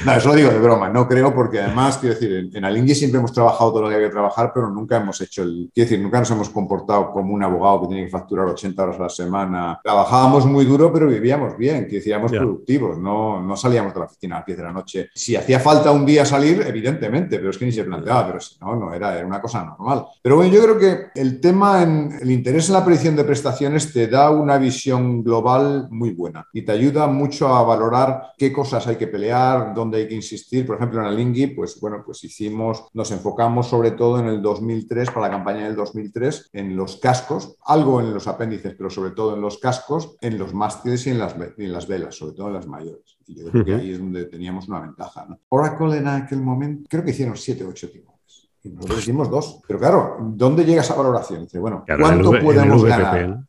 [0.05, 2.95] No, eso lo digo de broma, no creo porque además, quiero decir, en, en Ingui
[2.95, 5.69] siempre hemos trabajado todo lo que hay que trabajar, pero nunca hemos hecho el.
[5.73, 8.99] Quiero decir, nunca nos hemos comportado como un abogado que tiene que facturar 80 horas
[8.99, 9.79] a la semana.
[9.83, 14.35] Trabajábamos muy duro, pero vivíamos bien, que éramos productivos, no, no salíamos de la oficina
[14.35, 15.09] a las 10 de la noche.
[15.13, 18.57] Si hacía falta un día salir, evidentemente, pero es que ni se planteaba, pero si
[18.59, 20.05] no, no era, era una cosa normal.
[20.21, 23.91] Pero bueno, yo creo que el tema, en, el interés en la predicción de prestaciones
[23.93, 28.87] te da una visión global muy buena y te ayuda mucho a valorar qué cosas
[28.87, 30.65] hay que pelear, dónde hay que insistir.
[30.65, 34.41] Por ejemplo, en el Lingui, pues bueno, pues hicimos nos enfocamos sobre todo en el
[34.41, 39.11] 2003, para la campaña del 2003, en los cascos, algo en los apéndices, pero sobre
[39.11, 42.47] todo en los cascos, en los mástiles y en las, en las velas, sobre todo
[42.47, 43.17] en las mayores.
[43.27, 45.27] Y yo creo que ahí es donde teníamos una ventaja.
[45.49, 48.49] Oracle en aquel momento, creo que hicieron 7 o 8 timones.
[48.63, 49.61] Y nosotros hicimos dos.
[49.67, 51.41] Pero claro, ¿dónde llega esa valoración?
[51.41, 53.43] Dice, bueno, ¿cuánto podemos ganar?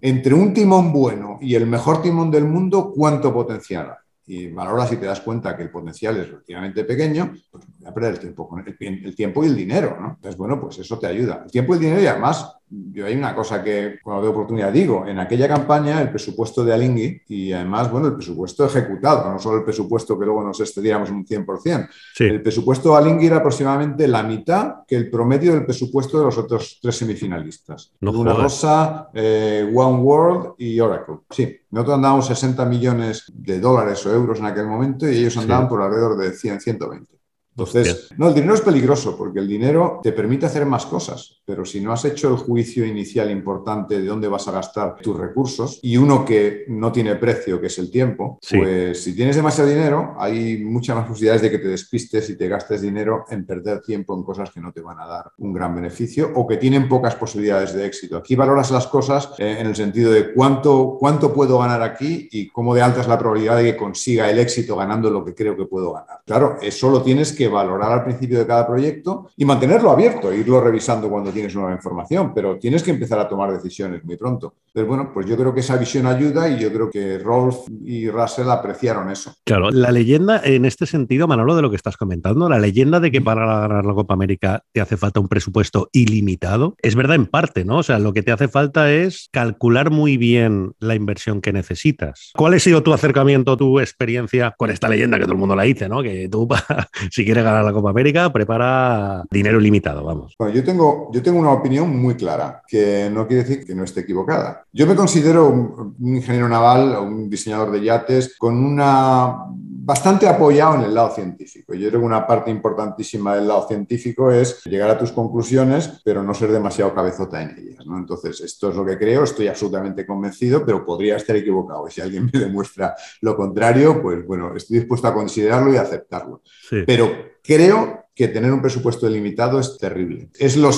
[0.00, 4.96] Entre un timón bueno y el mejor timón del mundo, ¿cuánto potencial y valoras si
[4.96, 8.48] te das cuenta que el potencial es relativamente pequeño, pues voy a perder el tiempo,
[8.48, 10.10] con el, tiempo y el dinero, ¿no?
[10.14, 11.42] Entonces, bueno, pues eso te ayuda.
[11.44, 14.72] El tiempo y el dinero y además yo hay una cosa que cuando veo oportunidad
[14.72, 19.38] digo, en aquella campaña el presupuesto de Alingui y además, bueno, el presupuesto ejecutado, no
[19.38, 21.88] solo el presupuesto que luego nos excediéramos un 100%.
[22.20, 26.38] El presupuesto de Alingui era aproximadamente la mitad que el promedio del presupuesto de los
[26.38, 27.92] otros tres semifinalistas.
[28.00, 31.16] Una Rosa, eh, One World y Oracle.
[31.30, 35.68] Sí, nosotros andábamos 60 millones de dólares o euros en aquel momento y ellos andaban
[35.68, 37.21] por alrededor de 100, 120.
[37.56, 41.66] Entonces, no, el dinero es peligroso porque el dinero te permite hacer más cosas, pero
[41.66, 45.78] si no has hecho el juicio inicial importante de dónde vas a gastar tus recursos
[45.82, 50.14] y uno que no tiene precio, que es el tiempo, pues si tienes demasiado dinero,
[50.18, 54.14] hay muchas más posibilidades de que te despistes y te gastes dinero en perder tiempo
[54.16, 57.16] en cosas que no te van a dar un gran beneficio o que tienen pocas
[57.16, 58.16] posibilidades de éxito.
[58.16, 62.48] Aquí valoras las cosas eh, en el sentido de cuánto, cuánto puedo ganar aquí y
[62.48, 65.54] cómo de alta es la probabilidad de que consiga el éxito ganando lo que creo
[65.54, 66.20] que puedo ganar.
[66.24, 70.60] Claro, eso lo tienes que valorar al principio de cada proyecto y mantenerlo abierto, irlo
[70.60, 74.54] revisando cuando tienes nueva información, pero tienes que empezar a tomar decisiones muy pronto.
[74.72, 78.08] Pero bueno, pues yo creo que esa visión ayuda y yo creo que Rolf y
[78.08, 79.34] Russell apreciaron eso.
[79.44, 83.10] Claro, la leyenda en este sentido, Manolo, de lo que estás comentando, la leyenda de
[83.10, 87.26] que para ganar la Copa América te hace falta un presupuesto ilimitado, es verdad en
[87.26, 87.78] parte, ¿no?
[87.78, 92.30] O sea, lo que te hace falta es calcular muy bien la inversión que necesitas.
[92.34, 95.64] ¿Cuál ha sido tu acercamiento, tu experiencia con esta leyenda que todo el mundo la
[95.64, 96.02] dice, ¿no?
[96.02, 96.48] Que tú,
[97.10, 100.34] si quiere ganar la Copa América, prepara dinero ilimitado, vamos.
[100.38, 103.84] Bueno, yo tengo, yo tengo una opinión muy clara, que no quiere decir que no
[103.84, 104.66] esté equivocada.
[104.70, 109.46] Yo me considero un, un ingeniero naval, un diseñador de yates, con una
[109.84, 111.74] bastante apoyado en el lado científico.
[111.74, 116.22] Yo creo que una parte importantísima del lado científico es llegar a tus conclusiones, pero
[116.22, 117.84] no ser demasiado cabezota en ellas.
[117.84, 117.98] ¿no?
[117.98, 121.88] Entonces, esto es lo que creo, estoy absolutamente convencido, pero podría estar equivocado.
[121.88, 126.42] Y si alguien me demuestra lo contrario, pues bueno, estoy dispuesto a considerarlo y aceptarlo.
[126.86, 127.10] Pero
[127.42, 130.28] creo que tener un presupuesto ilimitado es terrible.
[130.38, 130.70] Es lo,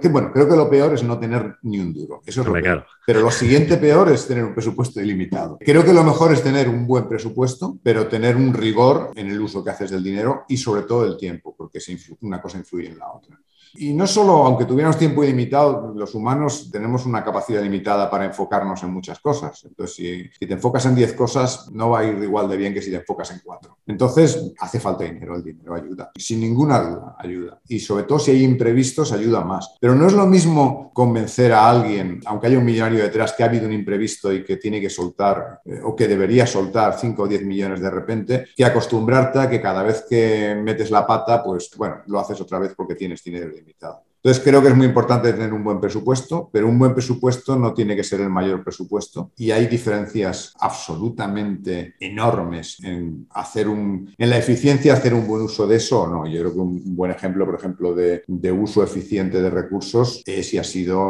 [0.00, 2.22] que, bueno, creo que lo peor es no tener ni un duro.
[2.26, 2.84] Eso es lo peor.
[3.06, 5.58] Pero lo siguiente peor es tener un presupuesto ilimitado.
[5.60, 9.40] Creo que lo mejor es tener un buen presupuesto, pero tener un rigor en el
[9.40, 11.78] uso que haces del dinero y sobre todo del tiempo, porque
[12.20, 13.38] una cosa influye en la otra.
[13.74, 18.82] Y no solo, aunque tuviéramos tiempo ilimitado, los humanos tenemos una capacidad limitada para enfocarnos
[18.82, 19.64] en muchas cosas.
[19.64, 22.82] Entonces, si, te enfocas en 10 cosas, no va a ir igual de bien que
[22.82, 23.78] si te enfocas en 4.
[23.86, 26.10] Entonces, hace falta dinero, el dinero ayuda.
[26.16, 27.60] Sin ninguna duda, ayuda.
[27.68, 29.74] Y sobre todo si hay imprevistos, ayuda más.
[29.80, 33.46] Pero no es lo mismo convencer a alguien, aunque haya un millonario detrás, que ha
[33.46, 37.28] habido un imprevisto y que tiene que soltar eh, o que debería soltar 5 o
[37.28, 41.70] 10 millones de repente, que acostumbrarte a que cada vez que metes la pata, pues
[41.76, 43.50] bueno, lo haces otra vez porque tienes dinero
[44.24, 47.74] entonces creo que es muy importante tener un buen presupuesto, pero un buen presupuesto no
[47.74, 54.30] tiene que ser el mayor presupuesto y hay diferencias absolutamente enormes en hacer un, en
[54.30, 56.26] la eficiencia hacer un buen uso de eso o no.
[56.28, 58.22] Yo creo que un buen ejemplo, por ejemplo, de,
[58.52, 61.08] uso eficiente de recursos es y ha sido,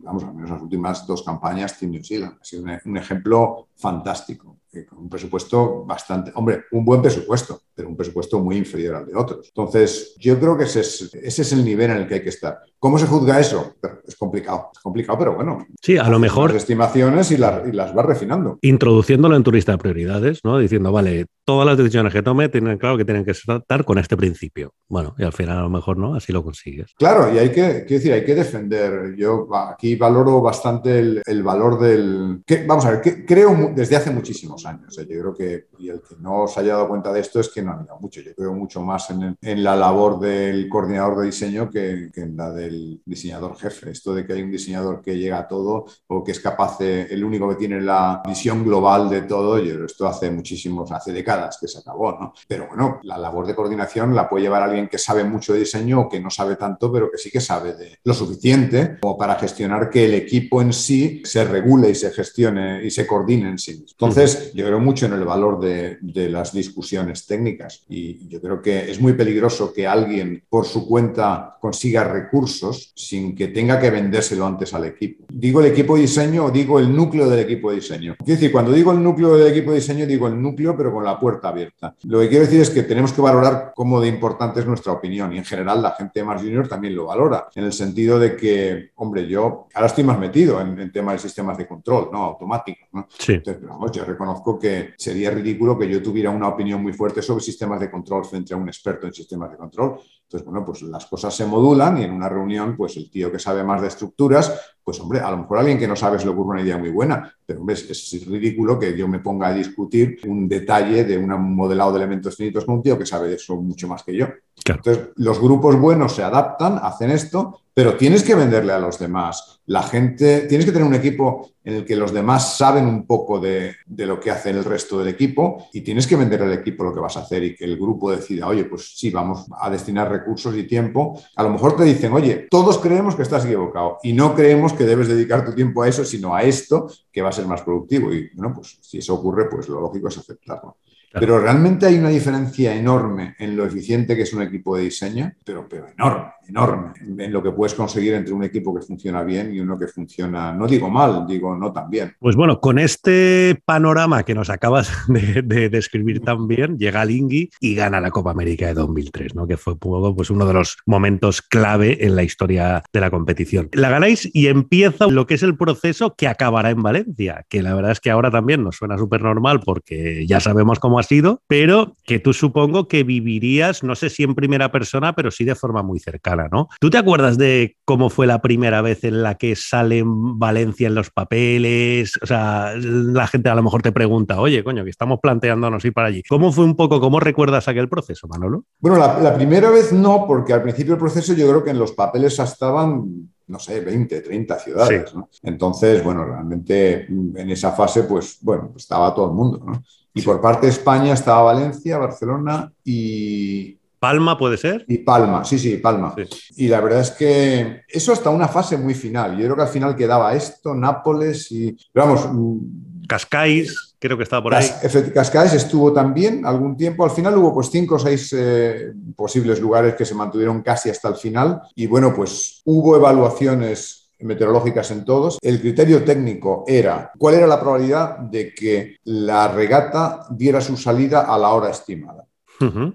[0.00, 2.38] vamos, al menos las últimas dos campañas, Team New Zealand.
[2.40, 4.58] Ha sido un ejemplo fantástico
[4.88, 9.14] con un presupuesto bastante, hombre, un buen presupuesto, pero un presupuesto muy inferior al de
[9.14, 9.46] otros.
[9.46, 12.30] Entonces, yo creo que ese es, ese es el nivel en el que hay que
[12.30, 12.58] estar.
[12.80, 13.76] ¿Cómo se juzga eso?
[14.04, 15.64] Es complicado, es complicado, pero bueno.
[15.80, 16.50] Sí, a lo mejor.
[16.52, 18.58] Las estimaciones y, las, y las vas refinando.
[18.62, 20.58] Introduciéndolo en tu lista de prioridades, ¿no?
[20.58, 24.16] Diciendo, vale, todas las decisiones que tome tienen claro que tienen que estar con este
[24.16, 24.74] principio.
[24.88, 26.94] Bueno, y al final a lo mejor no, así lo consigues.
[26.98, 29.14] Claro, y hay que, decir, hay que defender.
[29.16, 32.42] Yo aquí valoro bastante el, valor del.
[32.44, 34.98] Que, vamos a ver, que creo desde hace muchísimos años.
[34.98, 35.06] ¿eh?
[35.08, 37.62] Yo creo que, y el que no se haya dado cuenta de esto es que
[37.62, 38.20] no ha mirado mucho.
[38.20, 42.36] Yo creo mucho más en, en la labor del coordinador de diseño que, que en
[42.36, 43.90] la de el diseñador jefe.
[43.90, 47.02] Esto de que hay un diseñador que llega a todo o que es capaz, de,
[47.04, 51.58] el único que tiene la visión global de todo, y esto hace muchísimos, hace décadas
[51.60, 52.32] que se acabó, ¿no?
[52.46, 56.00] Pero bueno, la labor de coordinación la puede llevar alguien que sabe mucho de diseño
[56.02, 59.36] o que no sabe tanto, pero que sí que sabe de lo suficiente como para
[59.36, 63.58] gestionar que el equipo en sí se regule y se gestione y se coordine en
[63.58, 63.84] sí.
[63.90, 68.62] Entonces, yo creo mucho en el valor de, de las discusiones técnicas y yo creo
[68.62, 73.90] que es muy peligroso que alguien por su cuenta consiga recursos sin que tenga que
[73.90, 75.24] vendérselo antes al equipo.
[75.28, 78.16] Digo el equipo de diseño o digo el núcleo del equipo de diseño.
[78.18, 81.04] Quiero decir, cuando digo el núcleo del equipo de diseño, digo el núcleo, pero con
[81.04, 81.94] la puerta abierta.
[82.04, 85.32] Lo que quiero decir es que tenemos que valorar cómo de importante es nuestra opinión
[85.32, 88.90] y en general la gente más junior también lo valora, en el sentido de que,
[88.96, 92.24] hombre, yo ahora estoy más metido en, el tema de sistemas de control, ¿no?
[92.24, 93.06] Automáticos, ¿no?
[93.18, 93.34] Sí.
[93.34, 97.42] Entonces, vamos, yo reconozco que sería ridículo que yo tuviera una opinión muy fuerte sobre
[97.42, 99.98] sistemas de control frente a un experto en sistemas de control.
[100.22, 103.38] Entonces, bueno, pues las cosas se modulan y en una reunión, pues el tío que
[103.38, 106.32] sabe más de estructuras, pues hombre, a lo mejor alguien que no sabe se le
[106.32, 110.18] ocurre una idea muy buena, pero hombre, es, ridículo que yo me ponga a discutir
[110.26, 113.56] un detalle de un modelado de elementos finitos con un tío que sabe de eso
[113.56, 114.26] mucho más que yo.
[114.66, 119.57] Entonces, los grupos buenos se adaptan, hacen esto, pero tienes que venderle a los demás.
[119.68, 123.38] La gente, tienes que tener un equipo en el que los demás saben un poco
[123.38, 126.94] de, lo que hace el resto del equipo y tienes que venderle al equipo lo
[126.94, 130.10] que vas a hacer y que el grupo decida, oye, pues sí, vamos a destinar
[130.10, 131.20] recursos y tiempo.
[131.36, 134.84] A lo mejor te dicen, oye, todos creemos que estás equivocado y no creemos que
[134.84, 138.10] debes dedicar tu tiempo a eso, sino a esto, que va a ser más productivo.
[138.10, 140.78] Y bueno, pues si eso ocurre, pues lo lógico es aceptarlo.
[141.12, 145.32] Pero realmente hay una diferencia enorme en lo eficiente que es un equipo de diseño,
[145.44, 146.92] pero, pero enorme, enorme,
[147.24, 150.52] en lo que puedes conseguir entre un equipo que funciona bien y uno que funciona,
[150.52, 152.14] no digo mal, digo no tan bien.
[152.18, 157.74] Pues bueno, con este panorama que nos acabas de, describir tan bien, llega Lingui y
[157.74, 159.46] gana la Copa América de 2003, ¿no?
[159.46, 163.68] que fue pues, uno de los momentos clave en la historia de la competición.
[163.72, 167.74] La ganáis y empieza lo que es el proceso que acabará en Valencia, que la
[167.74, 171.42] verdad es que ahora también nos suena súper normal porque ya sabemos cómo ha sido,
[171.46, 175.54] pero que tú supongo que vivirías, no sé si en primera persona, pero sí de
[175.54, 176.68] forma muy cercana, ¿no?
[176.80, 180.94] ¿Tú te acuerdas de cómo fue la primera vez en la que sale Valencia en
[180.94, 182.18] los papeles?
[182.22, 185.92] O sea, la gente a lo mejor te pregunta, oye, coño, que estamos planteándonos ir
[185.92, 186.22] para allí.
[186.28, 188.64] ¿Cómo fue un poco, cómo recuerdas aquel proceso, Manolo?
[188.80, 191.78] Bueno, la, la primera vez no, porque al principio del proceso yo creo que en
[191.78, 195.12] los papeles estaban no sé, 20, 30 ciudades.
[195.42, 199.62] Entonces, bueno, realmente en esa fase, pues, bueno, estaba todo el mundo.
[199.64, 199.82] ¿no?
[200.18, 203.78] Y por parte de España estaba Valencia, Barcelona y...
[204.00, 204.84] Palma puede ser.
[204.88, 206.14] Y Palma, sí, sí, Palma.
[206.56, 209.36] Y la verdad es que eso hasta una fase muy final.
[209.36, 211.76] Yo creo que al final quedaba esto, Nápoles y...
[211.92, 212.28] Pero vamos...
[212.32, 214.68] Mm, Cascais, creo que estaba por ahí.
[215.14, 217.04] Cascais estuvo también algún tiempo.
[217.04, 221.08] Al final hubo pues cinco o seis eh, posibles lugares que se mantuvieron casi hasta
[221.08, 221.62] el final.
[221.74, 225.38] Y bueno, pues hubo evaluaciones meteorológicas en todos.
[225.42, 231.22] El criterio técnico era cuál era la probabilidad de que la regata diera su salida
[231.22, 232.28] a la hora estimada.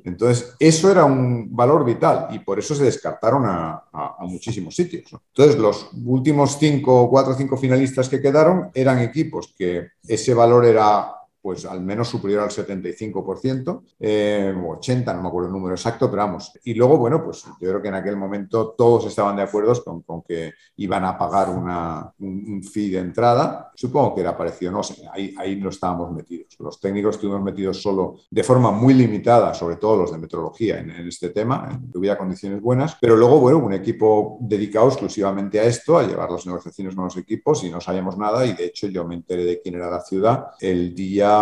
[0.03, 3.83] Entonces, eso era un valor vital y por eso se descartaron a,
[4.19, 5.05] muchísimos sitios.
[5.29, 10.65] Entonces, los últimos cinco, cuatro o cinco finalistas que quedaron eran equipos que ese valor
[10.65, 16.09] era pues al menos superior al 75%, eh, 80, no me acuerdo el número exacto,
[16.09, 16.53] pero vamos.
[16.63, 19.73] Y luego, bueno, pues yo creo que en aquel momento todos estaban de acuerdo
[20.05, 23.71] con, que iban a pagar una, un, fee de entrada.
[23.75, 26.55] Supongo que era parecido, no sé, ahí, ahí no estábamos metidos.
[26.59, 30.91] Los técnicos estuvimos metidos solo de forma muy limitada, sobre todo los de metrología en,
[30.91, 35.65] este tema, en que hubiera condiciones buenas, pero luego, bueno, un equipo dedicado exclusivamente a
[35.65, 38.87] esto, a llevar las negociaciones con los equipos y no sabíamos nada y de hecho
[38.87, 41.32] yo me enteré de quién era la ciudad el día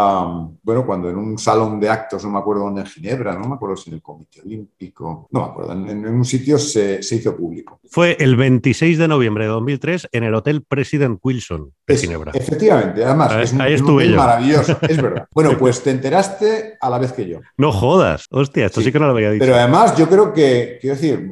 [0.63, 3.55] bueno, cuando en un salón de actos, no me acuerdo dónde, en Ginebra, no me
[3.55, 7.79] acuerdo si en el Comité Olímpico, no me acuerdo, en, un sitio se, hizo público.
[7.89, 12.31] Fue el 26 de noviembre de 2003 en el Hotel President Wilson de Ginebra.
[12.33, 15.27] Efectivamente, además, es un, estuve maravilloso, es verdad.
[15.33, 17.39] Bueno, pues te enteraste a la vez que yo.
[17.57, 19.43] No jodas, hostia, esto sí, que no lo había dicho.
[19.43, 21.31] Pero además, yo creo que, quiero decir,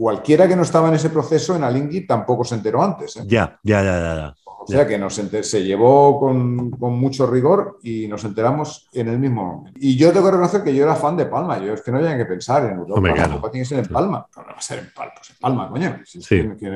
[0.00, 3.16] cualquiera que no estaba en ese proceso en Alingui tampoco se enteró antes.
[3.16, 3.24] ¿eh?
[3.26, 4.34] Ya, ya, ya, ya.
[4.62, 9.44] O sea que nos se llevó con, mucho rigor y nos enteramos en el mismo
[9.44, 9.78] momento.
[9.80, 11.58] Y yo tengo que reconocer que yo era fan de Palma.
[11.58, 13.08] Yo es que no había que pensar en Europa.
[13.08, 14.26] Europa tiene que ser en Palma.
[14.36, 16.00] No, va a ser en Palma, pues en Palma, coño.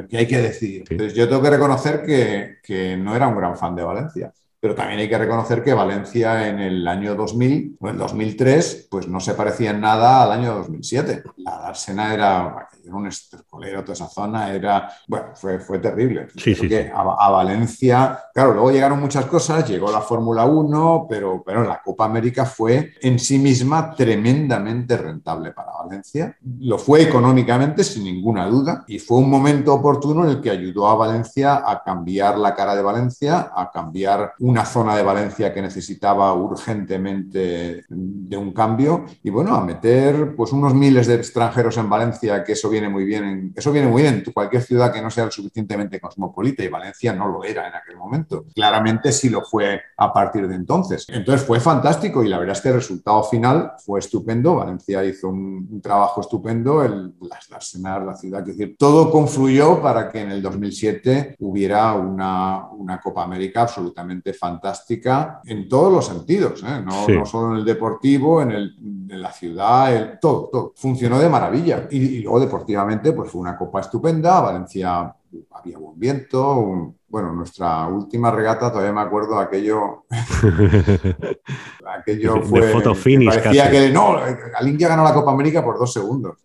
[0.08, 0.84] Que, hay que decidir.
[0.88, 4.32] Entonces yo tengo que reconocer que, que no era un gran fan de Valencia
[4.64, 9.06] pero también hay que reconocer que Valencia en el año 2000 o en 2003 pues
[9.06, 11.22] no se parecía en nada al año 2007.
[11.36, 16.28] La Dársena era, era un estercolero, toda esa zona era, bueno, fue, fue terrible.
[16.34, 21.62] Sí, sí, a, Valencia, claro, luego llegaron muchas cosas, llegó la Fórmula 1, pero, pero
[21.62, 26.38] la Copa América fue en sí misma tremendamente rentable para Valencia.
[26.60, 30.88] Lo fue económicamente, sin ninguna duda, y fue un momento oportuno en el que ayudó
[30.88, 35.52] a Valencia a cambiar la cara de Valencia, a cambiar un una zona de Valencia
[35.52, 41.76] que necesitaba urgentemente de un cambio y bueno, a meter pues unos miles de extranjeros
[41.76, 44.92] en Valencia, que eso viene muy bien, en, eso viene muy bien en cualquier ciudad
[44.92, 48.44] que no sea suficientemente cosmopolita y Valencia no lo era en aquel momento.
[48.54, 51.04] Claramente sí lo fue a partir de entonces.
[51.08, 54.54] Entonces fue fantástico y la verdad es que el resultado final fue estupendo.
[54.54, 60.20] Valencia hizo un, trabajo estupendo, el, las, las la ciudad, decir, todo confluyó para que
[60.20, 66.62] en el 2007 hubiera una, una Copa América absolutamente fantástica fantástica en todos los sentidos,
[66.62, 66.84] ¿eh?
[66.84, 68.76] no, solo en el deportivo, en, el,
[69.08, 70.72] en la ciudad, todo, todo.
[70.76, 71.88] Funcionó de maravilla.
[71.90, 74.40] Y, y, luego deportivamente, pues fue una copa estupenda.
[74.40, 75.14] Valencia
[75.50, 80.04] había buen viento, bueno, nuestra última regata, todavía me acuerdo aquello.
[81.96, 82.66] aquello fue.
[82.66, 84.18] De foto finish, parecía que no,
[84.76, 86.38] ya ganó la Copa América por dos segundos.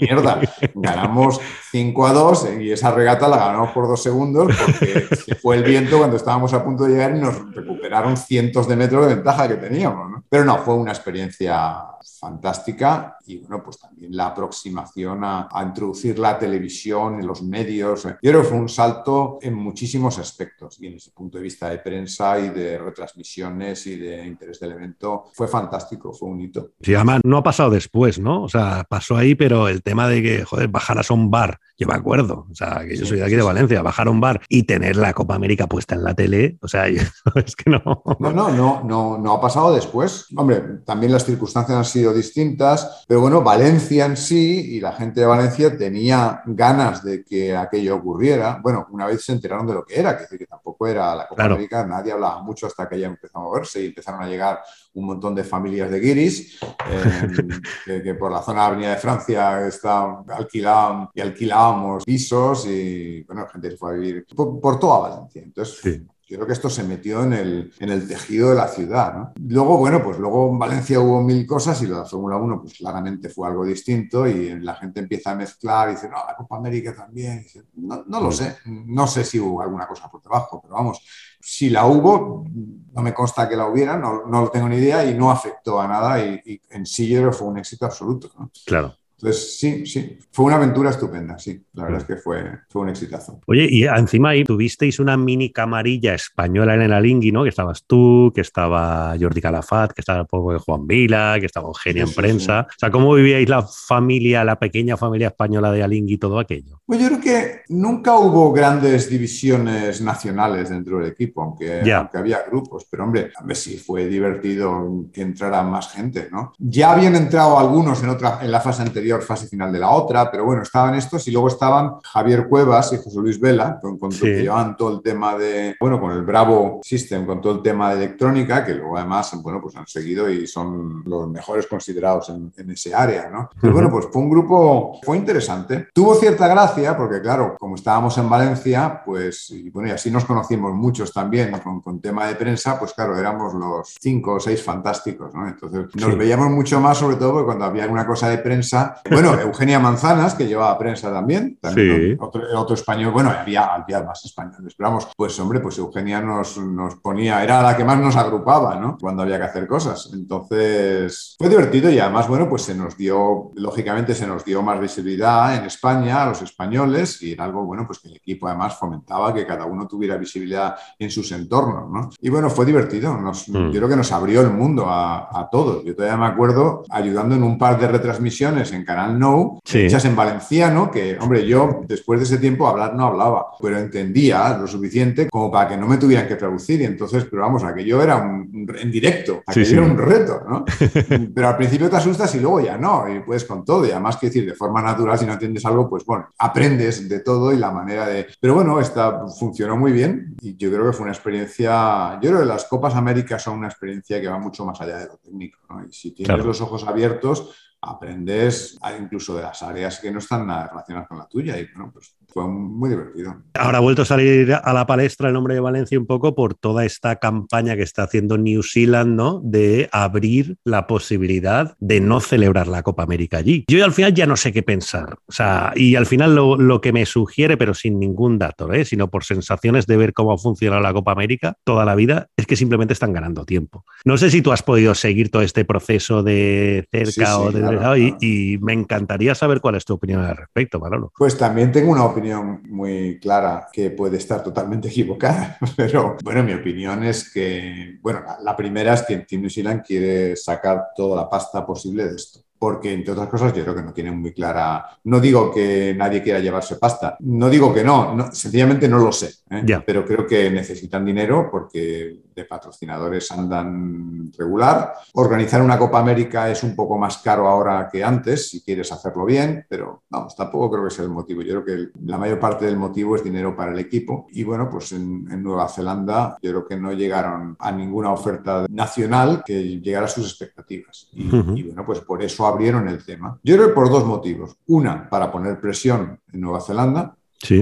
[0.00, 0.40] Mierda.
[0.72, 1.40] Ganamos
[1.72, 5.64] 5 a 2 y esa regata la ganamos por dos segundos porque se fue el
[5.64, 9.48] viento cuando estábamos a punto de llegar y nos recuperaron cientos de metros de ventaja
[9.48, 10.10] que teníamos.
[10.10, 10.24] ¿no?
[10.28, 11.76] Pero no, fue una experiencia
[12.20, 18.04] fantástica y bueno, pues también la aproximación a, a introducir la televisión en los medios.
[18.04, 19.54] Yo creo que fue un salto en
[19.88, 24.26] muchísimos aspectos y en ese punto de vista de prensa y de retransmisiones y de
[24.26, 26.72] interés del evento fue fantástico, fue un hito.
[26.82, 28.42] Sí, además no ha pasado después, ¿no?
[28.42, 31.86] O sea, pasó ahí, pero el tema de que, joder, bajaras a un bar, yo
[31.86, 34.42] me acuerdo, o sea, que yo soy de aquí de Valencia, bajar a un bar
[34.48, 36.86] y tener la Copa América puesta en la tele, o sea,
[37.36, 38.02] es que no.
[38.18, 39.72] No, no, no, no, no ha pasado.
[39.72, 44.92] Después, hombre, también las circunstancias han sido distintas, pero bueno, Valencia en sí y la
[44.92, 48.60] gente de Valencia tenía ganas de que aquello ocurriera.
[48.62, 51.28] Bueno, una vez se enteraron de lo que era, que, decir, que tampoco era la
[51.28, 54.60] Copa América, nadie hablaba mucho hasta que ya empezó a moverse y empezaron a llegar
[54.94, 56.58] un montón de familias de guiris
[57.86, 63.22] eh, que, por la zona de Avenida de Francia está alquilaban y alquilábamos pisos y
[63.24, 65.42] bueno, gente se fue a vivir por, toda Valencia.
[65.42, 69.14] Entonces, yo creo que esto se metió en el, en el tejido de la ciudad.
[69.14, 69.32] ¿no?
[69.36, 73.30] Luego, bueno, pues luego en Valencia hubo mil cosas y la Fórmula 1, pues claramente
[73.30, 76.94] fue algo distinto y la gente empieza a mezclar y dice, no, la Copa América
[76.94, 77.46] también.
[77.76, 81.00] no, no, lo sé, no sé si hubo alguna cosa por debajo, pero vamos,
[81.40, 82.44] si la hubo,
[82.92, 85.80] no me consta que la hubiera, no, no lo tengo ni idea y no afectó
[85.80, 88.30] a nada y, en sí yo creo que fue un éxito absoluto.
[88.38, 88.50] ¿no?
[88.66, 88.94] Claro.
[89.20, 92.90] Entonces, sí, sí, fue una aventura estupenda, sí, la verdad es que fue, fue un
[92.90, 93.40] exitazo.
[93.46, 97.42] Oye, y encima ahí tuvisteis una mini camarilla española en el Alingui, ¿no?
[97.42, 101.46] Que estabas tú, que estaba Jordi Calafat, que estaba el poco de Juan Vila, que
[101.46, 102.68] estaba Eugenia en prensa.
[102.68, 106.80] O sea, ¿cómo vivíais la familia, la pequeña familia española de Alingui y todo aquello?
[106.86, 112.44] Pues yo creo que nunca hubo grandes divisiones nacionales dentro del equipo, aunque, aunque había
[112.48, 116.52] grupos, pero hombre, a ver si fue divertido que entrara más gente, ¿no?
[116.56, 120.30] Ya habían entrado algunos en, otra, en la fase anterior fase final de la otra,
[120.30, 124.10] pero bueno, estaban estos y luego estaban Javier Cuevas y José Luis Vela, con, con
[124.10, 127.90] que llevaban todo el tema de, bueno, con el Bravo System, con todo el tema
[127.90, 132.52] de electrónica, que luego además, bueno, pues han seguido y son los mejores considerados en,
[132.70, 133.48] ese área, ¿no?
[133.60, 135.88] Pero bueno, pues fue un grupo, fue interesante.
[135.92, 140.24] Tuvo cierta gracia, porque claro, como estábamos en Valencia, pues, y bueno, y así nos
[140.24, 144.62] conocimos muchos también con, con tema de prensa, pues claro, éramos los cinco o seis
[144.62, 145.48] fantásticos, ¿no?
[145.48, 149.78] Entonces nos veíamos mucho más, sobre todo cuando había alguna cosa de prensa, bueno, Eugenia
[149.78, 155.08] Manzanas, que llevaba prensa también, también otro, español, bueno, había, había más españoles, pero vamos,
[155.16, 158.96] pues hombre, pues Eugenia nos, nos ponía, era la que más nos agrupaba, ¿no?
[159.00, 160.10] Cuando había que hacer cosas.
[160.12, 164.80] Entonces, fue divertido y además, bueno, pues se nos dio, lógicamente se nos dio más
[164.80, 168.76] visibilidad en España a los españoles y era algo, bueno, pues que el equipo además
[168.76, 172.10] fomentaba que cada uno tuviera visibilidad en sus entornos, ¿no?
[172.20, 173.70] Y bueno, fue divertido, nos, mm.
[173.70, 175.84] yo creo que nos abrió el mundo a, a todos.
[175.84, 180.16] Yo todavía me acuerdo ayudando en un par de retransmisiones en Canal No, hechas en
[180.16, 185.28] valenciano, que, hombre, yo después de ese tiempo hablar no hablaba, pero entendía lo suficiente
[185.28, 186.80] como para que no me tuvieran que traducir.
[186.80, 190.64] Y entonces, pero vamos, aquello era un, en directo, aquello era un reto, ¿no?
[191.34, 193.86] pero al principio te asustas y luego ya no, y puedes con todo.
[193.86, 197.20] Y además, que decir, de forma natural, si no entiendes algo, pues bueno, aprendes de
[197.20, 198.26] todo y la manera de...
[198.40, 202.40] Pero bueno, esta funcionó muy bien y yo creo que fue una experiencia, yo creo
[202.40, 205.58] que las Copas Américas son una experiencia que va mucho más allá de lo técnico,
[205.68, 205.84] ¿no?
[205.84, 210.68] Y si tienes los ojos abiertos, aprendes incluso de las áreas que no están nada
[210.68, 213.42] relacionadas con la tuya y bueno, pues fue muy divertido.
[213.54, 216.54] Ahora ha vuelto a salir a la palestra el nombre de Valencia un poco por
[216.54, 219.40] toda esta campaña que está haciendo New Zealand, ¿no?
[219.42, 223.64] De abrir la posibilidad de no celebrar la Copa América allí.
[223.68, 225.18] Yo al final ya no sé qué pensar.
[225.26, 228.84] O sea, y al final lo, que me sugiere, pero sin ningún dato, ¿eh?
[228.84, 232.46] sino por sensaciones de ver cómo ha funcionado la Copa América toda la vida, es
[232.46, 233.84] que simplemente están ganando tiempo.
[234.04, 237.67] No sé si tú has podido seguir todo este proceso de cerca o de...
[237.96, 241.12] Y, y, me encantaría saber cuál es tu opinión al respecto, Manolo.
[241.16, 246.54] Pues también tengo una opinión muy clara que puede estar totalmente equivocada, pero bueno, mi
[246.54, 251.28] opinión es que, bueno, la, primera es que Team New Zealand quiere sacar toda la
[251.28, 254.84] pasta posible de esto porque entre otras cosas yo creo que no tienen muy clara,
[255.04, 259.30] no digo que nadie quiera llevarse pasta, no digo que no, sencillamente no lo sé,
[259.50, 259.82] ¿eh?
[259.84, 264.94] pero creo que necesitan dinero porque de patrocinadores andan regular.
[265.14, 269.24] Organizar una Copa América es un poco más caro ahora que antes, si quieres hacerlo
[269.24, 271.42] bien, pero vamos, tampoco creo que sea el motivo.
[271.42, 274.26] Yo creo que la mayor parte del motivo es dinero para el equipo.
[274.30, 279.42] Y bueno, pues en, Nueva Zelanda yo creo que no llegaron a ninguna oferta nacional
[279.44, 281.08] que llegara a sus expectativas.
[281.12, 283.38] Y, y bueno, pues por eso abrieron el tema.
[283.42, 284.56] Yo creo que por dos motivos.
[284.66, 287.17] Una, para poner presión en Nueva Zelanda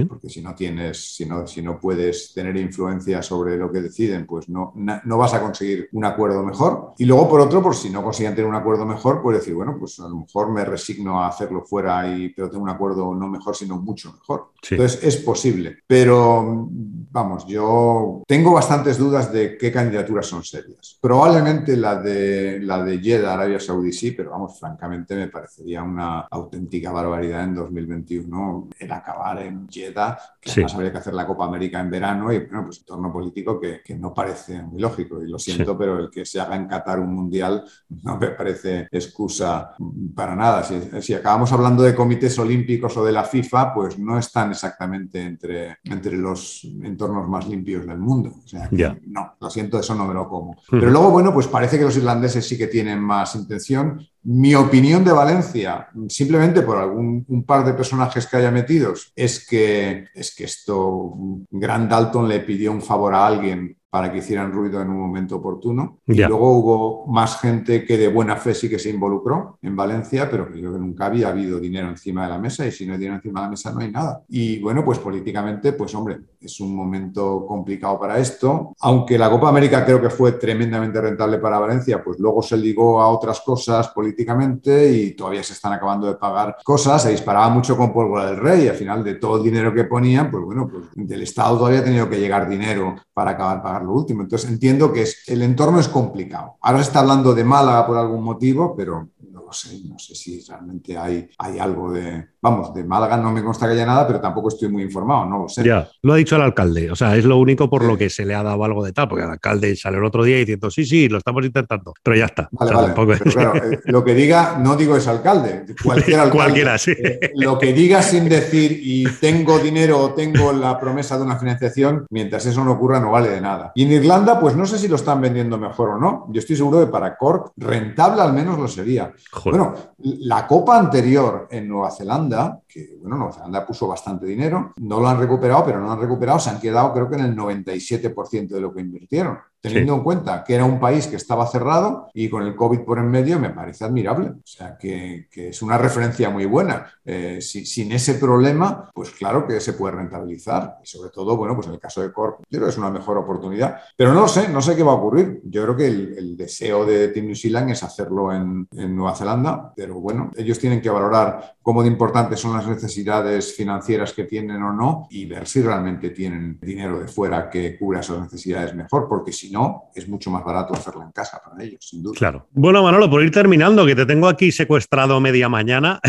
[0.07, 4.25] porque si no tienes, si no, si no puedes tener influencia sobre lo que deciden,
[4.25, 6.93] pues no, no vas a conseguir un acuerdo mejor.
[6.97, 9.75] Y luego, por otro, por si no consiguen tener un acuerdo mejor, puedes decir, bueno,
[9.77, 13.27] pues a lo mejor me resigno a hacerlo fuera, y, pero tengo un acuerdo no
[13.27, 14.51] mejor, sino mucho mejor.
[14.69, 15.77] Entonces, es posible.
[15.85, 16.67] Pero,
[17.11, 20.97] vamos, yo tengo bastantes dudas de qué candidaturas son serias.
[20.99, 26.21] Probablemente la de, la de Jeddah, Arabia Saudí, sí, pero vamos, francamente me parecería una
[26.21, 31.45] auténtica barbaridad en 2021 el acabar en Jeddah, que además habría que hacer la Copa
[31.45, 35.21] América en verano y bueno, pues entorno político que, que no parece muy lógico.
[35.21, 38.87] Y lo siento, pero el que se haga en Qatar un mundial no me parece
[38.91, 39.71] excusa
[40.15, 40.63] para nada.
[40.63, 45.21] Si, si, acabamos hablando de comités olímpicos o de la FIFA, pues no están exactamente
[45.21, 48.31] entre, entre los entornos más limpios del mundo.
[48.43, 48.69] O sea,
[49.05, 50.55] no, lo siento, eso no me lo como.
[50.69, 54.05] Pero luego, bueno, pues parece que los irlandeses sí que tienen más intención.
[54.29, 59.47] Mi opinión de Valencia, simplemente por algún un par de personajes que haya metidos, es
[59.47, 61.13] que, es que esto,
[61.49, 65.37] Grant Dalton le pidió un favor a alguien para que hicieran ruido en un momento
[65.37, 66.01] oportuno.
[66.05, 70.29] Y luego hubo más gente que de buena fe sí que se involucró en Valencia,
[70.29, 72.99] pero creo que nunca había habido dinero encima de la mesa y si no hay
[72.99, 74.21] dinero encima de la mesa no hay nada.
[74.29, 78.75] Y bueno, pues políticamente, pues hombre, es un momento complicado para esto.
[78.81, 83.01] Aunque la Copa América creo que fue tremendamente rentable para Valencia, pues luego se ligó
[83.01, 87.01] a otras cosas políticamente y todavía se están acabando de pagar cosas.
[87.01, 89.85] Se disparaba mucho con pólvora del rey y al final de todo el dinero que
[89.85, 93.86] ponían, pues bueno, pues del Estado todavía ha tenido que llegar dinero para acabar pagando
[93.87, 94.21] lo último.
[94.21, 96.57] Entonces entiendo que es, el entorno es complicado.
[96.61, 99.09] Ahora está hablando de Málaga por algún motivo, pero
[99.47, 103.43] lo sé, no sé si realmente hay, hay algo de, Vamos, de Málaga no me
[103.43, 105.63] consta que haya nada, pero tampoco estoy muy informado, no lo sé.
[105.65, 108.25] Ya, lo ha dicho el alcalde, o sea, es lo único por lo que se
[108.25, 110.85] le ha dado algo de tal, porque el alcalde sale el otro día diciendo, sí,
[110.85, 112.47] sí, lo estamos intentando, pero ya está.
[112.51, 112.93] Vale, vale.
[112.95, 116.37] Pero claro, eh, lo que diga, no digo es alcalde, cualquier alcalde.
[116.37, 116.91] Cualquiera, sí.
[116.91, 121.37] Eh, lo que diga sin decir y tengo dinero o tengo la promesa de una
[121.37, 123.71] financiación, mientras eso no ocurra, no vale de nada.
[123.73, 126.27] Y en Irlanda, pues no sé si lo están vendiendo mejor o no.
[126.29, 129.11] Yo estoy seguro de para Cork, rentable al menos lo sería.
[129.45, 134.99] Bueno, la copa anterior en Nueva Zelanda, que bueno, Nueva Zelanda puso bastante dinero, no
[134.99, 137.35] lo han recuperado, pero no lo han recuperado, se han quedado creo que en el
[137.35, 142.09] 97% de lo que invirtieron teniendo en cuenta que era un país que estaba cerrado
[142.13, 144.27] y con el COVID por en medio, me parece admirable.
[144.29, 146.91] O sea, que, es una referencia muy buena.
[147.03, 150.77] Eh, sin ese problema, pues claro que se puede rentabilizar.
[150.83, 152.89] Y sobre todo, bueno, pues en el caso de Corp, yo creo que es una
[152.89, 153.79] mejor oportunidad.
[153.95, 155.41] Pero no sé, no sé qué va a ocurrir.
[155.45, 159.73] Yo creo que el, deseo de Team New Zealand es hacerlo en, en Nueva Zelanda,
[159.75, 164.63] pero bueno, ellos tienen que valorar cómo de importantes son las necesidades financieras que tienen
[164.63, 169.09] o no y ver si realmente tienen dinero de fuera que cubra esas necesidades mejor,
[169.09, 172.15] porque si no, es mucho más barato hacerla en casa para ellos, sin duda.
[172.17, 172.47] Claro.
[172.51, 175.99] Bueno, Manolo, por ir terminando, que te tengo aquí secuestrado media mañana,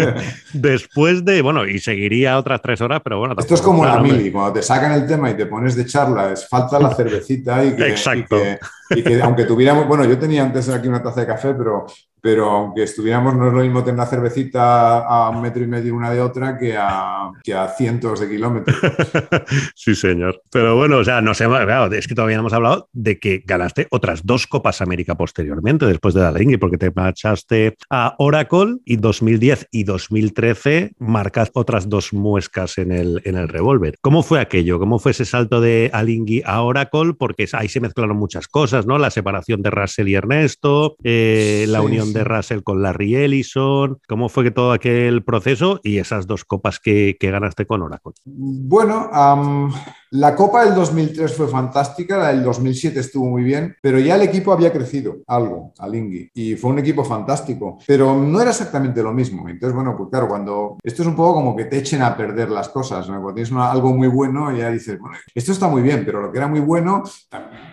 [0.52, 3.34] después de, bueno, y seguiría otras tres horas, pero bueno.
[3.36, 6.30] Esto es como la mili, cuando te sacan el tema y te pones de charla,
[6.30, 8.36] es falta la cervecita y que, Exacto.
[8.90, 11.86] y que aunque tuviéramos, bueno, yo tenía antes aquí una taza de café, pero
[12.20, 15.94] pero aunque estuviéramos, no es lo mismo tener una cervecita a un metro y medio
[15.94, 18.76] una de otra que a, que a cientos de kilómetros.
[19.74, 20.42] sí, señor.
[20.50, 21.46] Pero bueno, o sea, no sé,
[21.92, 26.14] es que todavía no hemos hablado de que ganaste otras dos Copas América posteriormente, después
[26.14, 32.78] de la porque te marchaste a Oracle y 2010 y 2013 marcas otras dos muescas
[32.78, 33.96] en el, en el revólver.
[34.00, 34.78] ¿Cómo fue aquello?
[34.78, 37.14] ¿Cómo fue ese salto de Alingui a Oracle?
[37.14, 38.98] Porque ahí se mezclaron muchas cosas, ¿no?
[38.98, 43.98] La separación de Russell y Ernesto, eh, la unión de Russell con Larry Ellison?
[44.08, 48.12] ¿Cómo fue que todo aquel proceso y esas dos copas que, ganaste con Oracle?
[48.24, 49.10] Bueno,
[50.12, 54.22] la copa del 2003 fue fantástica, la del 2007 estuvo muy bien, pero ya el
[54.22, 59.04] equipo había crecido algo, al Ingui, y fue un equipo fantástico, pero no era exactamente
[59.04, 59.48] lo mismo.
[59.48, 62.50] Entonces, bueno, pues claro, cuando esto es un poco como que te echen a perder
[62.50, 66.20] las cosas, cuando tienes algo muy bueno, ya dices, bueno, esto está muy bien, pero
[66.20, 67.04] lo que era muy bueno,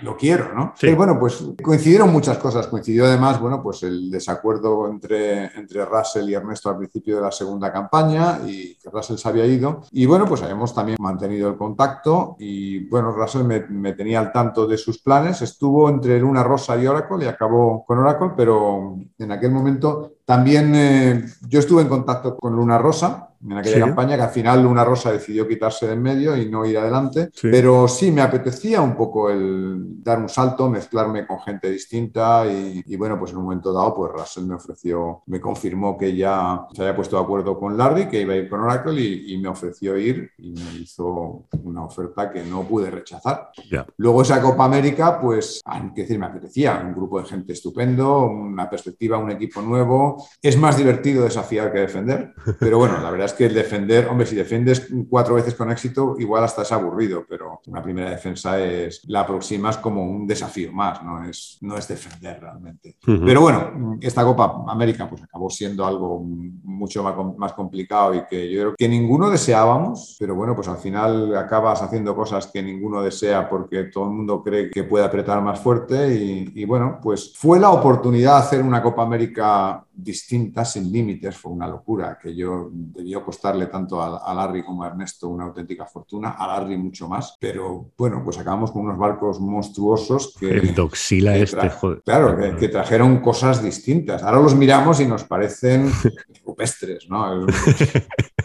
[0.04, 0.74] lo quiero, ¿no?
[0.76, 0.94] Sí.
[0.94, 6.36] bueno, pues coincidieron muchas cosas, coincidió además, bueno, pues el desacuerdo entre, entre Russell y
[6.36, 9.82] Ernesto al principio de la segunda campaña y que Russell se había ido.
[9.92, 14.67] Y bueno, pues habíamos también mantenido el contacto y bueno, Russell me, tenía al tanto
[14.67, 15.41] de sus planes.
[15.41, 20.73] Estuvo entre Luna Rosa y Oracle y acabó con Oracle, pero en aquel momento también
[20.75, 24.84] eh, yo estuve en contacto con Luna Rosa en aquella campaña, que al final Luna
[24.84, 27.30] Rosa decidió quitarse de en medio y no ir adelante.
[27.42, 32.96] Pero sí, me apetecía un poco el dar un salto, mezclarme con gente distinta y,
[32.96, 36.82] bueno, pues en un momento dado, pues Russell me ofreció, me confirmó que ya se
[36.82, 39.96] había puesto de acuerdo con Larry, que iba a ir con Oracle y, me ofreció
[39.98, 43.52] ir y me hizo una oferta que no pude rechazar.
[43.98, 48.26] Luego esa Copa América, pues, hay que decir, me apetecía, un grupo de gente estupendo,
[48.26, 50.26] una perspectiva, un equipo nuevo.
[50.42, 54.25] Es más divertido desafiar que defender, pero bueno, la verdad es que el defender, hombre,
[54.25, 59.01] si defiendes cuatro veces con éxito, igual hasta es aburrido, pero una primera defensa es,
[59.07, 62.97] la aproximas como un desafío más, no es, no es defender realmente.
[63.05, 68.49] Pero bueno, esta Copa América pues acabó siendo algo mucho más, más complicado y que
[68.51, 73.01] yo creo que ninguno deseábamos, pero bueno, pues al final acabas haciendo cosas que ninguno
[73.01, 77.34] desea porque todo el mundo cree que puede apretar más fuerte y, y bueno, pues
[77.36, 82.36] fue la oportunidad de hacer una Copa América distinta, sin límites, fue una locura, que
[82.36, 87.07] yo debió costarle tanto a, Larry como a Ernesto una auténtica fortuna, a Larry mucho
[87.07, 90.49] más, pero bueno, pues acabamos con unos barcos monstruosos que...
[90.49, 92.01] El Doxila este, joder.
[92.03, 94.24] Claro, que, trajeron cosas distintas.
[94.24, 95.91] Ahora los miramos y nos parecen
[96.45, 97.45] rupestres, ¿no?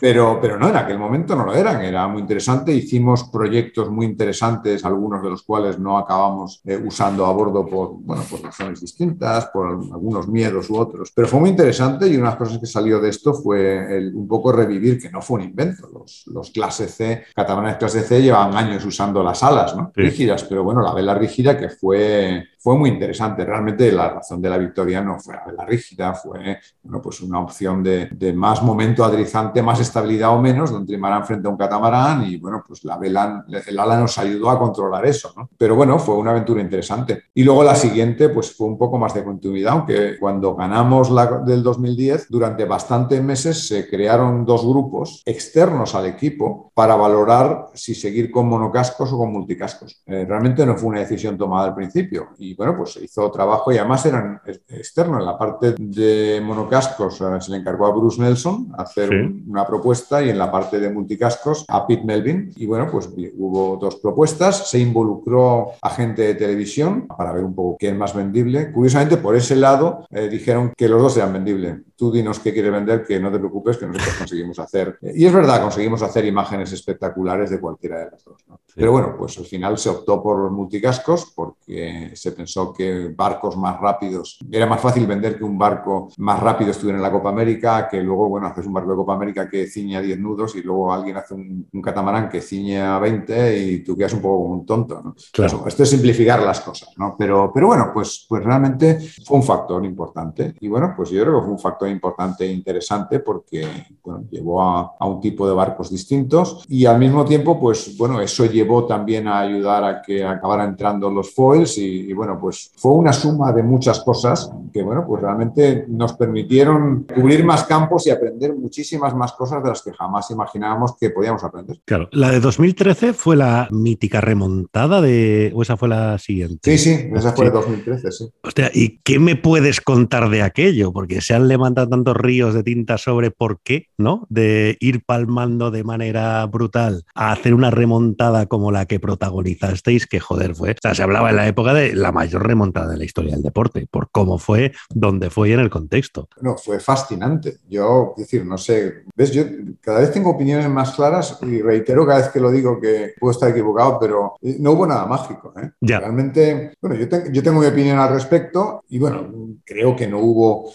[0.00, 4.06] Pero, pero no, en aquel momento no lo eran, era muy interesante, hicimos proyectos muy
[4.06, 8.80] interesantes, algunos de los cuales no acabamos eh, usando a bordo por, bueno, por razones
[8.80, 12.58] distintas, por algunos miedos u otros, pero fue muy interesante y una de las cosas
[12.58, 16.50] que salió de esto fue un poco revivir, que no fue un invento, los, los
[16.50, 19.92] clase C, catamanes clase C llevan años usando las alas ¿no?
[19.94, 23.44] rígidas, pero bueno, la vela rígida que fue fue muy interesante.
[23.44, 27.40] Realmente la razón de la victoria no fue la vela rígida, fue bueno, pues una
[27.40, 31.56] opción de, de, más momento adrizante, más estabilidad o menos, donde trimarán frente a un
[31.56, 35.32] catamarán y bueno, pues la vela, el ala nos ayudó a controlar eso.
[35.36, 35.50] ¿no?
[35.58, 37.24] Pero bueno, fue una aventura interesante.
[37.34, 41.38] Y luego la siguiente, pues fue un poco más de continuidad, aunque cuando ganamos la
[41.38, 47.94] del 2010, durante bastantes meses se crearon dos grupos externos al equipo para valorar si
[47.94, 50.02] seguir con monocascos o con multicascos.
[50.06, 52.28] Eh, realmente no fue una decisión tomada al principio.
[52.38, 55.20] Y y bueno, pues se hizo trabajo y además eran externos.
[55.20, 59.10] En la parte de monocascos eh, se le encargó a Bruce Nelson hacer
[59.46, 62.52] una propuesta y en la parte de multicascos a Pete Melvin.
[62.56, 64.68] Y bueno, pues hubo dos propuestas.
[64.68, 68.70] Se involucró a gente de televisión para ver un poco qué es más vendible.
[68.70, 71.78] Curiosamente, por ese lado eh, dijeron que los dos eran vendibles.
[71.96, 74.98] Tú dinos qué quieres vender, que no te preocupes, que nosotros conseguimos hacer.
[75.00, 78.44] Y es verdad, conseguimos hacer imágenes espectaculares de cualquiera de las dos.
[78.74, 83.56] Pero bueno, pues al final se optó por los multicascos porque se pensó que barcos
[83.56, 87.28] más rápidos, era más fácil vender que un barco más rápido estuviera en la Copa
[87.28, 90.56] América, que luego, bueno, haces un barco de Copa América que ciñe a 10 nudos
[90.56, 94.42] y luego alguien hace un, catamarán que ciñe a 20 y tú quedas un poco
[94.42, 95.14] como un tonto, ¿no?
[95.32, 95.62] Claro.
[95.66, 97.14] esto es simplificar las cosas, ¿no?
[97.16, 101.36] Pero, pero bueno, pues, pues realmente fue un factor importante y bueno, pues yo creo
[101.36, 103.68] que fue un factor importante e interesante porque,
[104.02, 108.20] bueno, llevó a, a un tipo de barcos distintos y al mismo tiempo, pues bueno,
[108.20, 112.92] eso llevó también a ayudar a que acabara entrando los foils y bueno, pues fue
[112.92, 118.10] una suma de muchas cosas que, bueno, pues realmente nos permitieron cubrir más campos y
[118.10, 121.80] aprender muchísimas más cosas de las que jamás imaginábamos que podíamos aprender.
[121.84, 126.76] Claro, la de 2013 fue la mítica remontada de, o esa fue la siguiente.
[126.76, 128.30] Sí, sí, esa fue de 2013, sí.
[128.42, 130.92] Hostia, ¿y qué me puedes contar de aquello?
[130.92, 134.26] Porque se han levantado tantos ríos de tinta sobre por qué, ¿no?
[134.28, 140.20] De ir palmando de manera brutal a hacer una remontada como la que protagonizasteis, que
[140.20, 140.72] joder fue.
[140.72, 143.42] O sea, se hablaba en la época de la mayor remontada de la historia del
[143.42, 146.28] deporte, por cómo fue, dónde fue y en el contexto.
[146.40, 147.58] No, fue fascinante.
[147.68, 149.42] Yo, es decir, no sé, ves, yo
[149.80, 153.32] cada vez tengo opiniones más claras y reitero cada vez que lo digo que puedo
[153.32, 155.52] estar equivocado, pero eh, no hubo nada mágico.
[155.60, 155.72] ¿eh?
[155.80, 159.28] Realmente, bueno, yo, yo, tengo mi opinión al respecto y bueno,
[159.64, 160.70] creo que no hubo,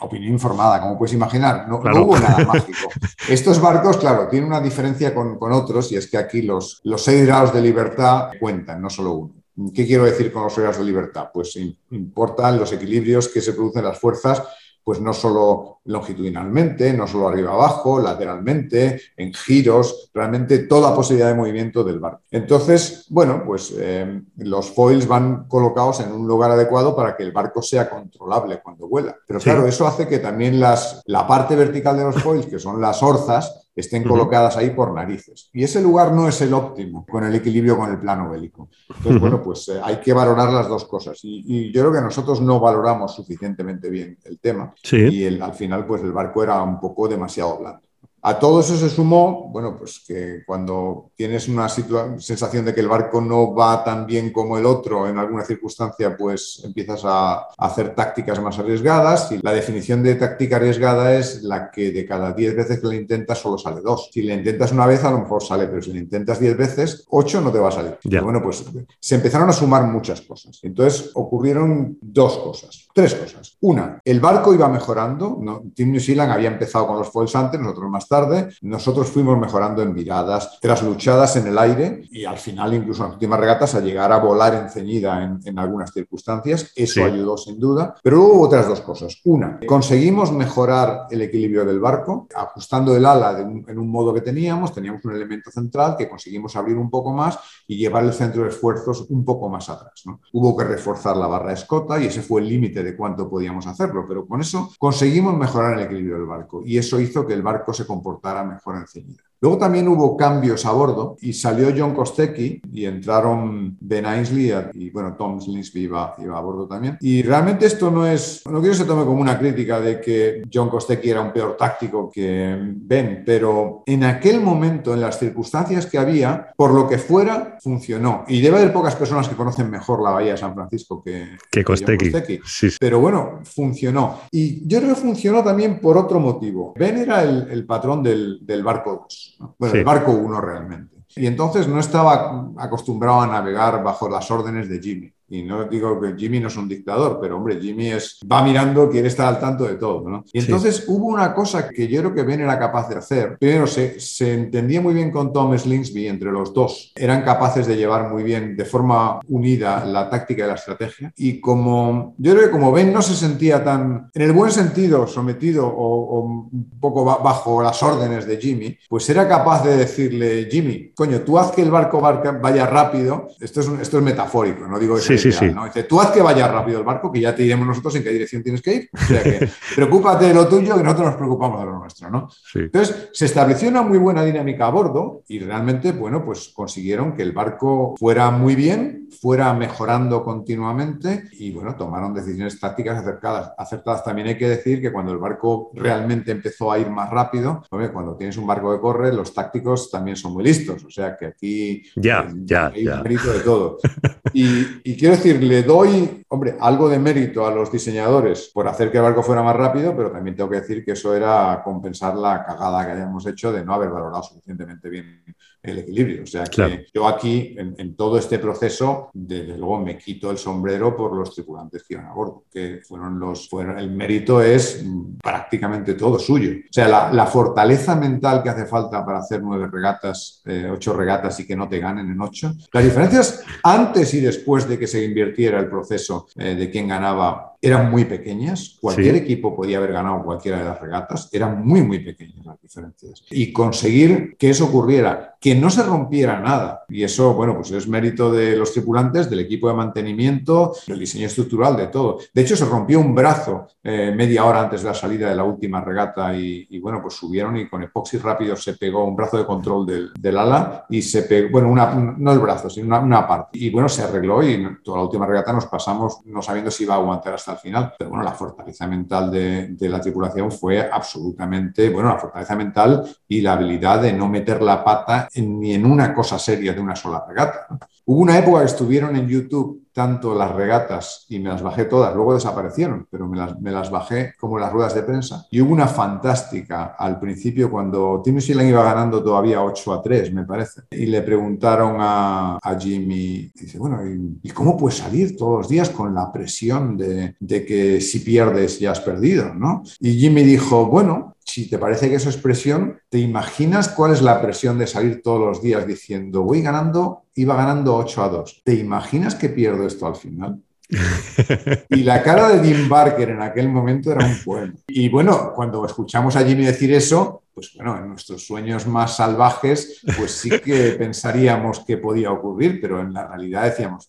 [0.00, 2.88] opinión informada, como puedes imaginar, no, hubo nada mágico.
[3.28, 7.04] Estos barcos, claro, tienen una diferencia con, con, otros y es que aquí los, los
[7.04, 9.37] seis grados de libertad cuentan, no solo uno.
[9.74, 11.30] ¿Qué quiero decir con los grados de libertad?
[11.32, 11.58] Pues
[11.90, 14.42] importan los equilibrios que se producen las fuerzas
[14.88, 21.34] pues no solo longitudinalmente, no solo arriba abajo, lateralmente, en giros, realmente toda posibilidad de
[21.34, 22.22] movimiento del barco.
[22.30, 27.32] Entonces, bueno, pues eh, los foils van colocados en un lugar adecuado para que el
[27.32, 29.14] barco sea controlable cuando vuela.
[29.26, 32.80] Pero claro, eso hace que también las, la parte vertical de los foils, que son
[32.80, 35.50] las orzas, estén colocadas ahí por narices.
[35.52, 38.68] Y ese lugar no es el óptimo con el equilibrio con el plano bélico.
[38.88, 41.18] Entonces, bueno, pues eh, hay que valorar las dos cosas.
[41.22, 44.74] Y, yo creo que nosotros no valoramos suficientemente bien el tema.
[44.90, 47.87] Y al final, pues el barco era un poco demasiado blando.
[48.22, 52.88] A todo eso se sumó, bueno, pues que cuando tienes una sensación de que el
[52.88, 57.94] barco no va tan bien como el otro en alguna circunstancia, pues empiezas a hacer
[57.94, 62.56] tácticas más arriesgadas y la definición de táctica arriesgada es la que de cada 10
[62.56, 64.10] veces que la intentas solo sale dos.
[64.12, 67.04] Si le intentas una vez a lo mejor sale, pero si le intentas 10 veces,
[67.10, 67.98] 8 no te va a salir.
[68.22, 68.64] Bueno, pues
[68.98, 70.58] se empezaron a sumar muchas cosas.
[70.62, 73.56] Entonces ocurrieron dos cosas, tres cosas.
[73.60, 75.40] Una, el barco iba mejorando,
[75.72, 78.48] Team New Zealand había empezado con los foils antes, nosotros más tarde.
[78.62, 83.10] Nosotros fuimos mejorando en miradas, tras luchadas en el aire y al final, incluso en
[83.10, 86.72] las últimas regatas, a llegar a volar enceñida en, en algunas circunstancias.
[86.74, 87.94] Eso ayudó sin duda.
[88.02, 89.20] Pero luego hubo otras dos cosas.
[89.24, 94.74] Una, conseguimos mejorar el equilibrio del barco, ajustando el ala en un modo que teníamos,
[94.74, 97.38] teníamos un elemento central que conseguimos abrir un poco más
[97.68, 100.02] y llevar el centro de esfuerzos un poco más atrás.
[100.32, 104.04] Hubo que reforzar la barra escota y ese fue el límite de cuánto podíamos hacerlo,
[104.08, 107.72] pero con eso conseguimos mejorar el equilibrio del barco y eso hizo que el barco
[107.72, 109.22] se comportara mejor enseguida.
[109.40, 114.90] Luego también hubo cambios a bordo y salió John Kostecki y entraron Ben Ainsley y
[114.90, 116.96] bueno, Tom Slingsby iba, iba, a bordo también.
[117.00, 120.42] Y realmente esto no es, no quiero que se tome como una crítica de que
[120.52, 125.86] John Kostecki era un peor táctico que Ben, pero en aquel momento, en las circunstancias
[125.86, 128.24] que había, por lo que fuera, funcionó.
[128.26, 131.64] Y debe haber pocas personas que conocen mejor la bahía de San Francisco que, que
[131.64, 132.40] Kostecki.
[132.80, 134.20] Pero bueno, funcionó.
[134.30, 136.74] Y yo creo que funcionó también por otro motivo.
[136.76, 139.27] Ben era el, el patrón del, del barco 2.
[139.58, 140.96] Bueno, el barco 1 realmente.
[141.16, 145.12] Y entonces no estaba acostumbrado a navegar bajo las órdenes de Jimmy.
[145.30, 148.88] Y no digo que Jimmy no es un dictador, pero hombre, Jimmy es, va mirando,
[148.88, 150.08] quiere estar al tanto de todo.
[150.08, 150.24] ¿no?
[150.32, 153.36] Y entonces hubo una cosa que yo creo que Ben era capaz de hacer.
[153.38, 156.92] Primero, se, se entendía muy bien con Tom Slingsby entre los dos.
[156.96, 161.12] Eran capaces de llevar muy bien, de forma unida, la táctica y la estrategia.
[161.16, 165.06] Y como yo creo que como Ben no se sentía tan, en el buen sentido,
[165.06, 170.48] sometido o, o un poco bajo las órdenes de Jimmy, pues era capaz de decirle,
[170.50, 173.28] Jimmy, coño, tú haz que el barco vaya rápido.
[173.40, 175.50] Esto es, esto es metafórico, no digo eso sí, sí.
[175.52, 175.64] ¿no?
[175.64, 178.10] Dice, tú haz que vaya rápido el barco, que ya te diremos nosotros en qué
[178.10, 178.90] dirección tienes que ir.
[178.92, 182.28] O sea que preocúpate de lo tuyo, que nosotros nos preocupamos de lo nuestro, ¿no?
[182.54, 187.22] Entonces, se estableció una muy buena dinámica a bordo y realmente, bueno, pues consiguieron que
[187.22, 193.52] el barco fuera muy bien, fuera mejorando continuamente y, bueno, tomaron decisiones tácticas acertadas.
[193.56, 194.04] acertadas.
[194.04, 197.62] También hay que decir que cuando el barco realmente empezó a ir más rápido,
[197.92, 200.84] cuando tienes un barco que corre, los tácticos también son muy listos.
[200.84, 203.02] O sea que aquí ya, eh, ya, hay ya.
[203.02, 203.78] un de todo.
[204.34, 208.90] Y, y quiero decir, le doy, hombre, algo de mérito a los diseñadores por hacer
[208.90, 212.16] que el barco fuera más rápido, pero también tengo que decir que eso era compensar
[212.16, 215.24] la cagada que hayamos hecho de no haber valorado suficientemente bien
[215.62, 216.22] el equilibrio.
[216.22, 216.76] O sea que Claro.
[216.94, 221.34] yo aquí, en, en todo este proceso, desde luego me quito el sombrero por los
[221.34, 226.18] tripulantes que iban a bordo, que fueron los, fueron, el mérito es mm, prácticamente todo
[226.18, 226.52] suyo.
[226.52, 230.92] O sea, la, la fortaleza mental que hace falta para hacer nueve regatas, eh, ocho
[230.94, 232.52] regatas y que no te ganen en ocho.
[232.72, 237.47] Las diferencias antes y después de que se invirtiera el proceso eh, de quién ganaba
[237.60, 238.76] eran muy pequeñas.
[238.80, 239.20] Cualquier Sí.
[239.22, 241.28] equipo podía haber ganado cualquiera de las regatas.
[241.32, 243.24] Eran muy, muy pequeñas las diferencias.
[243.30, 246.84] Y conseguir que eso ocurriera, que no se rompiera nada.
[246.88, 251.26] Y eso, bueno, pues es mérito de los tripulantes, del equipo de mantenimiento, del diseño
[251.26, 252.18] estructural, de todo.
[252.32, 255.44] De hecho, se rompió un brazo eh, media hora antes de la salida de la
[255.44, 259.38] última regata y, y, bueno, pues subieron y con epoxi rápido se pegó un brazo
[259.38, 263.00] de control del, del ala y se pegó, bueno, una, no el brazo, sino una,
[263.00, 263.58] una parte.
[263.58, 266.94] Y bueno, se arregló y toda la última regata nos pasamos no sabiendo si iba
[266.94, 267.92] a aguantar hasta el final.
[267.98, 273.40] Pero bueno, la fortaleza mental de, la tripulación fue absolutamente, bueno, la fortaleza mental y
[273.40, 276.96] la habilidad de no meter la pata en- ni en una cosa seria de una
[276.96, 277.66] sola regata.
[278.06, 282.14] Hubo una época que estuvieron en YouTube tanto las regatas y me las bajé todas,
[282.14, 285.46] luego desaparecieron, pero me las, me las bajé como las ruedas de prensa.
[285.50, 290.32] Y hubo una fantástica al principio cuando Tim Sheehan iba ganando todavía 8 a 3,
[290.32, 290.82] me parece.
[290.90, 295.68] Y le preguntaron a, a Jimmy, dice, bueno, ¿y, y cómo puedes salir todos los
[295.68, 299.54] días con la presión de, de que si pierdes ya has perdido?
[299.54, 299.82] ¿no?
[300.00, 304.20] Y Jimmy dijo, bueno, si te parece que eso es presión, ¿te imaginas cuál es
[304.20, 308.62] la presión de salir todos los días diciendo, voy ganando, iba ganando 8 a 2?
[308.64, 310.60] ¿Te imaginas que pierdo esto al final?
[311.90, 314.74] Y la cara de Jim Barker en aquel momento era un poema.
[314.86, 320.02] Y bueno, cuando escuchamos a Jimmy decir eso, pues bueno, en nuestros sueños más salvajes,
[320.16, 324.08] pues sí que pensaríamos que podía ocurrir, pero en la realidad decíamos.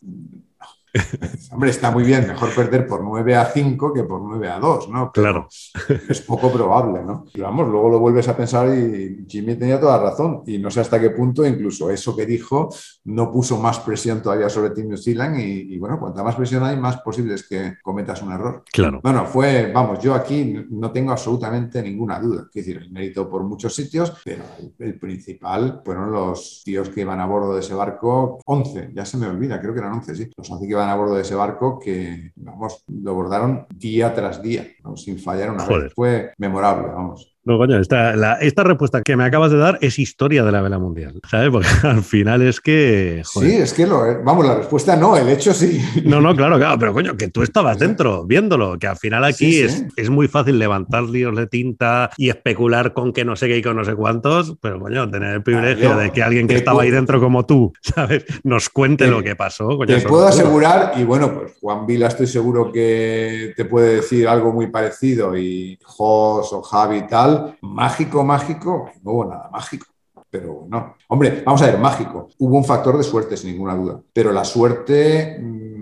[1.52, 4.90] Hombre, está muy bien, mejor perder por 9 a 5 que por 9 a 2,
[4.90, 5.12] ¿no?
[5.14, 5.48] Pero Claro.
[6.10, 7.26] Es poco probable, ¿no?
[7.32, 10.44] Pero vamos, luego lo vuelves a pensar y Jimmy tenía toda razón.
[10.46, 12.70] Y no sé hasta qué punto incluso eso que dijo
[13.06, 16.64] no puso más presión todavía sobre Tim New Zealand y, y, bueno, cuanta más presión
[16.64, 18.64] hay, más posible es que cometas un error.
[18.72, 19.00] Claro.
[19.04, 22.44] Bueno, fue, vamos, yo aquí no tengo absolutamente ninguna duda.
[22.48, 27.02] Es decir, el mérito por muchos sitios, pero el, el principal fueron los tíos que
[27.02, 30.16] iban a bordo de ese barco, 11, ya se me olvida, creo que eran 11,
[30.16, 30.30] sí.
[30.36, 34.66] Los 11 que a bordo de ese barco que, vamos, lo bordaron día tras día,
[34.84, 34.96] ¿no?
[34.96, 35.84] sin fallar una Joder.
[35.84, 35.94] vez.
[35.94, 37.29] Fue memorable, vamos.
[37.50, 40.78] No, coño, esta, esta respuesta que me acabas de dar es historia de la vela
[40.78, 41.50] mundial, ¿sabes?
[41.50, 43.24] Porque al final es que...
[43.26, 44.24] Sí, es que lo...
[44.24, 45.82] Vamos, la respuesta no, el hecho sí.
[46.06, 49.62] No, no, claro, claro, pero coño, que tú estabas dentro viéndolo, que al final aquí
[49.62, 53.58] Es, es muy fácil levantar líos de tinta y especular con que no sé qué
[53.58, 56.84] y con no sé cuántos, pero coño, tener el privilegio de que alguien que estaba
[56.84, 58.26] ahí dentro como tú, ¿sabes?
[58.44, 59.76] Nos cuente lo que pasó.
[59.88, 64.54] te puedo asegurar, y bueno, pues Juan Vila estoy seguro que te puede decir algo
[64.54, 69.86] muy parecido, y Jos o Javi y tal, mágico, mágico, no hubo nada mágico
[70.32, 70.96] pero no.
[71.08, 72.30] Hombre, vamos a ver, mágico.
[72.38, 75.80] Hubo un factor de suerte, sin ninguna duda, pero la suerte mm,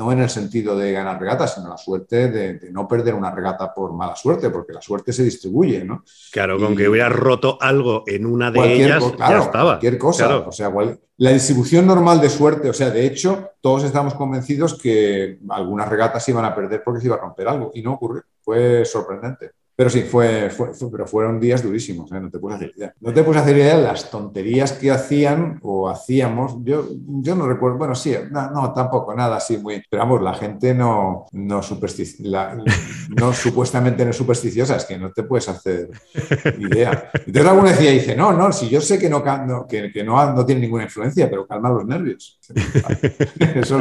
[0.00, 3.74] no en el sentido de ganar regatas, sino la suerte de, no perder una regata
[3.74, 6.04] por mala suerte, porque la suerte se distribuye, ¿no?
[6.32, 9.72] Claro, con que hubieras roto algo en una de ellas, ya estaba.
[9.72, 10.72] Cualquier cosa, o sea,
[11.18, 16.26] la distribución normal de suerte, o sea, de hecho, todos estamos convencidos que algunas regatas
[16.30, 18.22] iban a perder porque se iba a romper algo, y no ocurrió.
[18.42, 19.50] Fue sorprendente.
[19.80, 22.20] Pero sí, fue, fue, pero fueron días durísimos, ¿eh?
[22.20, 22.92] no te puedes hacer idea.
[23.00, 26.56] No te puedes hacer idea de las tonterías que hacían o hacíamos.
[26.62, 26.86] Yo,
[27.22, 29.82] yo no recuerdo, bueno, sí, no, tampoco, nada así muy.
[29.88, 31.62] Pero vamos, la gente no, no,
[32.18, 35.88] no supuestamente no es supersticiosa, es que no te puedes hacer
[36.58, 37.10] idea.
[37.14, 39.24] Entonces alguno decía, dice, no, no, si yo sé que no,
[39.66, 42.38] que, que no, no tiene ninguna influencia, pero calma los nervios.
[43.54, 43.78] Eso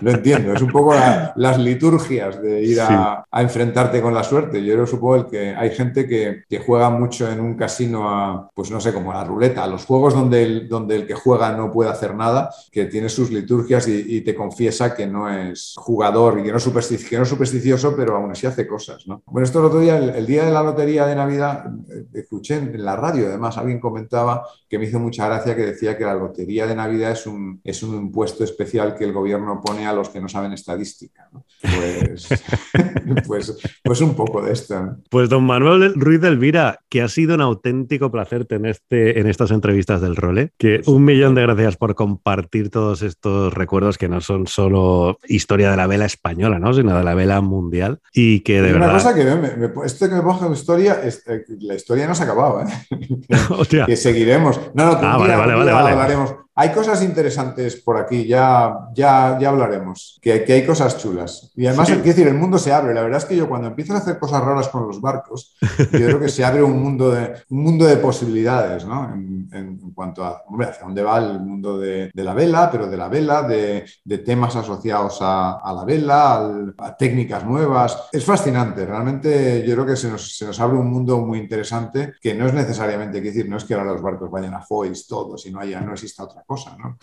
[0.00, 0.94] lo, entiendo, es un poco
[1.36, 4.64] las liturgias de ir a, a enfrentarte con la suerte.
[4.64, 8.80] Yo supongo el que hay gente que, juega mucho en un casino a, pues no
[8.80, 12.14] sé, como la ruleta, los juegos donde el, donde el que juega no puede hacer
[12.14, 16.58] nada, que tiene sus liturgias y, te confiesa que no es jugador y que no
[16.58, 19.22] es, supersticioso, pero aún así hace cosas, ¿no?
[19.26, 22.84] Bueno, esto el otro día, el, día de la lotería de Navidad, eh, escuché en
[22.84, 26.66] la radio, además, alguien comentaba que me hizo mucha gracia que decía que la lotería
[26.66, 30.20] de Navidad es un, es un impuesto especial que el gobierno pone a los que
[30.20, 31.28] no saben estadística,
[31.60, 32.28] Pues,
[33.26, 34.96] pues, pues un poco de esto.
[35.10, 39.50] Pues don Manuel Ruiz de Elvira, que ha sido un auténtico placer tenerte en estas
[39.50, 40.50] entrevistas del Role.
[40.58, 45.70] Que un millón de gracias por compartir todos estos recuerdos que no son solo historia
[45.70, 46.74] de la vela española, ¿no?
[46.74, 48.00] sino de la vela mundial.
[48.12, 48.90] Y que de verdad.
[48.90, 52.24] Una cosa que me, esto que me ponga en historia, eh, la historia no se
[52.24, 53.86] ha acabado, ¿eh?
[53.86, 54.60] que, seguiremos.
[54.74, 56.34] No, no, ah, vale, vale, vale, hablaremos.
[56.54, 61.50] Hay cosas interesantes por aquí, ya, ya, ya hablaremos, que, que hay cosas chulas.
[61.56, 62.92] Y además, quiero decir, el mundo se abre.
[62.92, 66.06] La verdad es que yo cuando empiezo a hacer cosas raras con los barcos, yo
[66.06, 69.14] creo que se abre un mundo de, un mundo de posibilidades, ¿no?
[69.14, 72.86] En, en, cuanto a, hombre, hacia dónde va el mundo de, de la vela, pero
[72.86, 78.08] de la vela, de, de temas asociados a, a la vela, a técnicas nuevas.
[78.12, 82.12] Es fascinante, realmente yo creo que se nos, se nos, abre un mundo muy interesante
[82.20, 85.06] que no es necesariamente, quiero decir, no es que ahora los barcos vayan a foils
[85.06, 86.76] todos y no, haya, no exista otra cosa.
[86.78, 86.98] ¿no?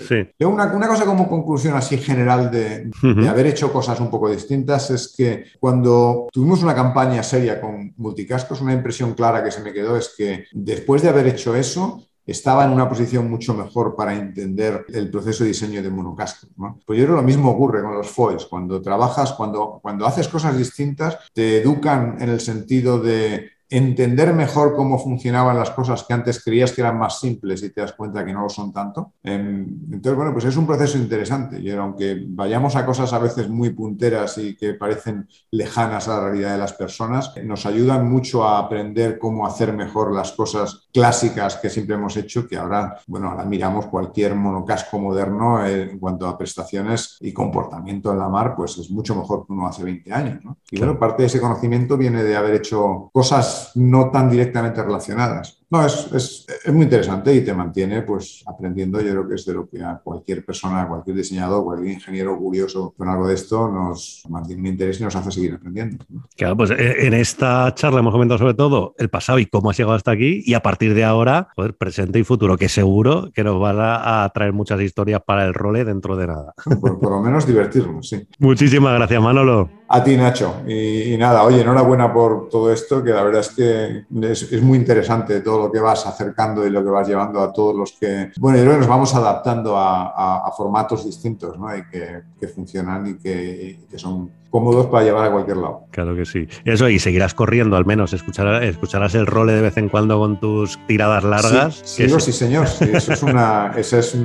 [0.48, 2.90] una, una, cosa como conclusión así general de,
[3.28, 8.62] haber hecho cosas un poco distintas es que cuando tuvimos una campaña seria con multicascos,
[8.62, 12.64] una impresión clara que se me quedó es que después de haber hecho eso, estaba
[12.64, 16.48] en una posición mucho mejor para entender el proceso de diseño de monocasco.
[16.58, 16.80] ¿no?
[16.86, 18.46] Pues yo creo que lo mismo ocurre con los foils.
[18.46, 24.76] Cuando trabajas, cuando, cuando haces cosas distintas, te educan en el sentido de entender mejor
[24.76, 28.26] cómo funcionaban las cosas que antes creías que eran más simples y te das cuenta
[28.26, 29.14] que no lo son tanto.
[29.24, 31.60] Em, entonces, bueno, pues es un proceso interesante.
[31.60, 36.30] Y aunque vayamos a cosas a veces muy punteras y que parecen lejanas a la
[36.30, 41.58] realidad de las personas, nos ayudan mucho a aprender cómo hacer mejor las cosas clásicas
[41.58, 46.38] que siempre hemos hecho, que ahora, bueno, ahora miramos cualquier monocasco moderno en cuanto a
[46.38, 50.40] prestaciones y comportamiento en la mar, pues es mucho mejor que uno hace 20 años.
[50.72, 55.59] Y bueno, parte de ese conocimiento viene de haber hecho cosas no tan directamente relacionadas.
[55.72, 59.00] No, es, es, es, muy interesante y te mantiene pues aprendiendo.
[59.02, 62.94] Yo creo que es de lo que a cualquier persona, cualquier diseñador, cualquier ingeniero curioso
[62.98, 66.04] con algo de esto nos mantiene un interés y nos hace seguir aprendiendo.
[66.36, 69.78] Claro, pues eh, en esta charla hemos comentado sobre todo el pasado y cómo has
[69.78, 73.44] llegado hasta aquí y a partir de ahora, pues, presente y futuro, que seguro que
[73.44, 76.54] nos van a, traer muchas historias para el role dentro de nada.
[76.82, 78.28] Por, por lo menos divertirnos, sí.
[78.40, 79.70] Muchísimas gracias, Manolo.
[79.92, 80.62] A ti, Nacho.
[80.68, 84.78] Y, nada, oye, enhorabuena por todo esto, que la verdad es que es, es muy
[84.78, 88.32] interesante todo lo que vas acercando y lo que vas llevando a todos los que,
[88.40, 91.76] bueno, yo creo nos vamos adaptando a, formatos distintos, ¿no?
[91.76, 95.82] Y que, funcionan y que son cómodos para llevar a cualquier lado.
[95.92, 96.48] Claro que sí.
[96.66, 100.40] Eso, y seguirás corriendo al menos, escucharás, escucharás el role de vez en cuando con
[100.40, 101.82] tus tiradas largas.
[101.84, 102.68] Sí, sí, señor.
[102.82, 104.18] eso es una, es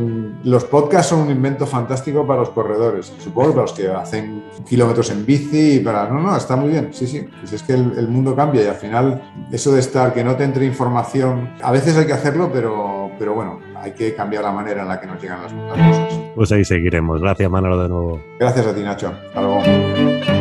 [0.44, 5.10] los podcasts son un invento fantástico para los corredores, supongo para los que hacen kilómetros
[5.10, 6.08] en bici y para...
[6.08, 7.26] No, no, está muy bien, sí, sí.
[7.40, 10.44] Pues es que el, mundo cambia y al final eso de estar, que no te
[10.44, 14.82] entre información, a veces hay que hacerlo, pero, pero bueno, hay que cambiar la manera
[14.82, 16.20] en la que nos llegan las, cosas.
[16.34, 17.20] Pues ahí seguiremos.
[17.20, 18.20] Gracias, Manolo, de nuevo.
[18.38, 19.12] Gracias a ti, Nacho.
[19.26, 20.33] Hasta luego.